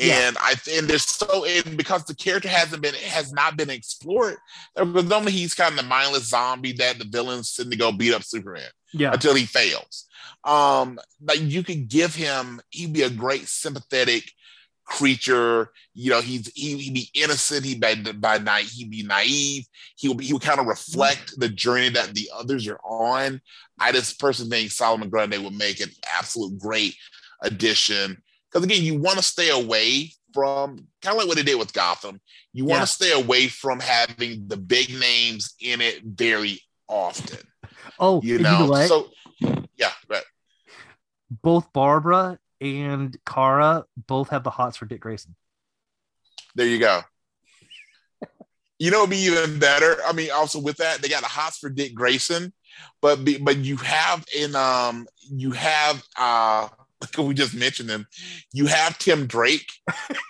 [0.07, 0.27] Yeah.
[0.29, 4.37] And I and there's so and because the character hasn't been has not been explored,
[4.75, 8.13] because normally he's kind of the mindless zombie that the villains send to go beat
[8.13, 9.11] up Superman Yeah.
[9.13, 10.05] until he fails.
[10.45, 14.31] Um, like you could give him, he'd be a great sympathetic
[14.85, 15.71] creature.
[15.93, 17.65] You know, he's he, he'd be innocent.
[17.65, 19.65] He by by night he'd be naive.
[19.95, 23.41] He would be, he would kind of reflect the journey that the others are on.
[23.79, 26.95] I just personally think Solomon Grundy would make an absolute great
[27.41, 28.21] addition.
[28.51, 31.73] Because again, you want to stay away from kind of like what they did with
[31.73, 32.19] Gotham.
[32.53, 32.85] You want Yeah.
[32.85, 37.37] to stay away from having the big names in it very often
[37.99, 38.87] Oh, you know, what?
[38.87, 39.09] so
[39.77, 40.23] yeah right
[41.43, 45.35] both Barbara and Kara both have the hots for Dick Grayson.
[46.55, 47.01] there you go
[48.79, 51.69] you know be even better i mean also with that they got a hots for
[51.69, 52.51] dick grayson
[53.01, 56.67] but be, but you have in um you have uh
[57.17, 58.05] we just mentioned him
[58.53, 59.69] you have tim drake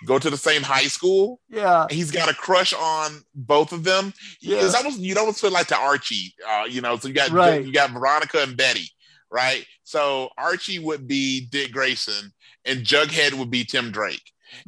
[0.06, 1.86] go to the same high school Yeah.
[1.90, 4.64] he's got a crush on both of them Yeah.
[4.64, 7.64] it's almost you almost feel like the archie uh you know so you got Right.
[7.64, 8.88] you got veronica and betty
[9.30, 12.32] right so archie would be dick grayson
[12.64, 14.22] and jughead would be tim drake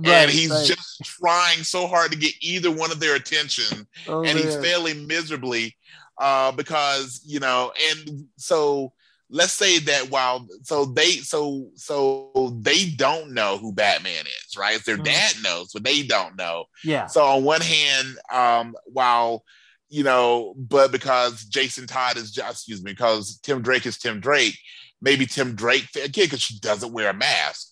[0.04, 0.64] and he's right.
[0.66, 4.62] just trying so hard to get either one of their attention Oh, and he's man.
[4.62, 5.76] failing miserably
[6.20, 8.92] uh because you know and so
[9.34, 12.30] let's say that while so they so so
[12.60, 15.04] they don't know who batman is right their Mhm.
[15.04, 17.06] dad knows but they don't know yeah.
[17.06, 19.42] so on one hand um while
[19.88, 24.20] you know but because jason todd is just excuse me because tim drake is tim
[24.20, 24.56] drake
[25.00, 27.71] maybe tim drake again because she doesn't wear a mask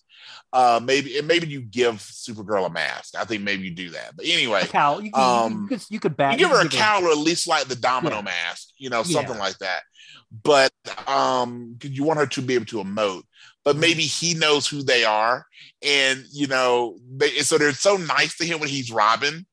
[0.53, 4.15] uh maybe and maybe you give supergirl a mask i think maybe you do that
[4.15, 5.01] but anyway cowl.
[5.01, 6.33] You, could, um, you could you could bat.
[6.33, 8.21] you give her a cowl or at least like the domino Yeah.
[8.23, 9.15] mask, you know, Yeah.
[9.21, 9.83] something like that.
[10.43, 10.71] But
[11.07, 13.23] um, you want her to be able to emote.
[13.63, 13.81] But Mm-hmm.
[13.81, 15.45] maybe he knows who they are,
[15.83, 19.45] and you know, they so they're so nice to him when he's Robin,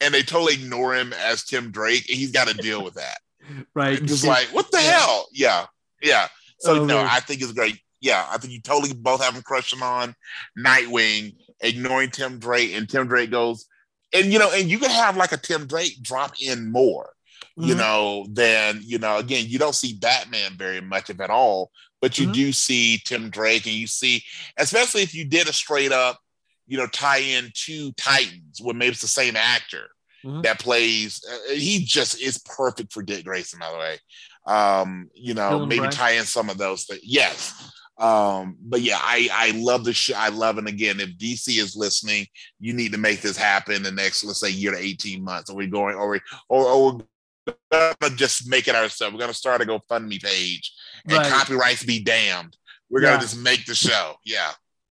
[0.00, 3.18] and they totally ignore him as Tim Drake, and he's got to deal with that.
[3.74, 4.02] right.
[4.04, 4.90] Just like, what the Yeah.
[5.00, 5.26] hell?
[5.32, 5.66] Yeah,
[6.02, 6.28] yeah.
[6.60, 7.08] So Oh, no, man.
[7.10, 7.78] I think it's great.
[8.00, 10.14] Yeah, I think you totally both have him crushing on
[10.58, 13.66] Nightwing, ignoring Tim Drake, and Tim Drake goes,
[14.12, 17.12] and you know, and you can have like a Tim Drake drop in more,
[17.56, 17.78] you Mhm.
[17.78, 19.16] know, than you know.
[19.18, 21.70] Again, you don't see Batman very much of at all,
[22.00, 22.32] but you Mhm.
[22.34, 24.24] do see Tim Drake, and you see,
[24.58, 26.20] especially if you did a straight up,
[26.66, 29.88] you know, tie in to Titans, where maybe it's the same actor
[30.24, 30.42] Mhm.
[30.42, 31.24] that plays.
[31.24, 33.98] Uh, he just is perfect for Dick Grayson, by the way.
[34.46, 37.00] Um, you know, Dylan maybe tie in some of those things.
[37.02, 37.52] Yes.
[37.98, 40.14] Um, but yeah, I I love the show.
[40.16, 40.66] I love it.
[40.68, 42.26] Again, if DC is listening,
[42.60, 45.48] you need to make this happen in the next, let's say, year to 18 months.
[45.50, 47.00] Are we going, or we or, or
[47.46, 49.14] we're gonna just make it ourselves?
[49.14, 50.72] We're gonna start a GoFundMe page
[51.08, 51.26] and Right.
[51.32, 52.56] copyrights be damned.
[52.90, 53.20] We're gonna Yeah.
[53.20, 54.16] just make the show.
[54.24, 54.50] Yeah.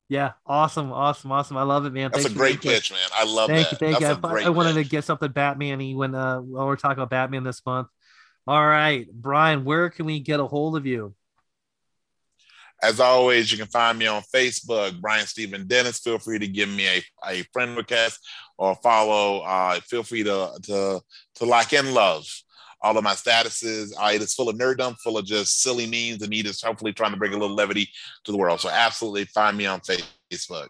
[0.10, 0.32] Yeah.
[0.46, 0.92] Awesome.
[0.92, 1.32] Awesome.
[1.32, 1.58] Awesome.
[1.58, 2.12] I love it, man.
[2.12, 3.00] That's Thanks a great pitch, man.
[3.16, 3.72] I love Thank that.
[3.72, 3.78] you.
[3.88, 4.22] Thank That's you.
[4.24, 4.86] a I, great I wanted pitch.
[4.86, 7.88] to get something Batman-y when uh while we're talking about Batman this month.
[8.48, 11.16] All right, Brian, where can we get a hold of you?
[12.84, 16.00] As always, you can find me on Facebook, Brian Stephen Dennis.
[16.00, 18.20] Feel free to give me a, a friend request
[18.58, 19.40] or follow.
[19.40, 21.02] Uh, feel free to, to,
[21.36, 22.26] to like and love
[22.86, 23.92] all of my statuses.
[24.00, 26.94] Uh, it is full of nerddom, full of just silly memes, and me just hopefully
[26.94, 27.90] trying to bring a little levity
[28.24, 28.60] to the world.
[28.60, 30.68] So absolutely find me on Facebook.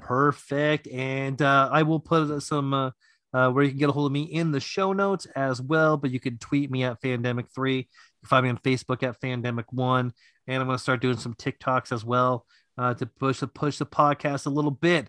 [0.00, 0.88] Perfect.
[0.88, 2.90] And uh, I will put some uh,
[3.32, 5.96] uh, where you can get a hold of me in the show notes as well.
[5.96, 7.76] But you can tweet me at Fandemic3.
[7.76, 7.84] You
[8.22, 10.12] can find me on Facebook at Fandemic1.
[10.50, 12.44] And I'm going to start doing some TikToks as well
[12.76, 15.08] uh, to push the push the podcast a little bit.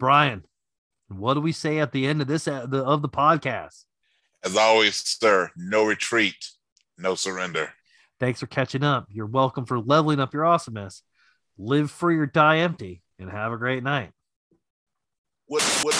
[0.00, 0.44] Brian,
[1.06, 3.84] what do we say at the end of this uh, the, of the podcast?
[4.42, 6.44] As always, sir, no retreat,
[6.98, 7.72] no surrender.
[8.18, 9.06] Thanks for catching up.
[9.10, 11.04] You're welcome for leveling up your awesomeness.
[11.56, 14.10] Live free or die empty, and have a great night.
[15.46, 15.94] What what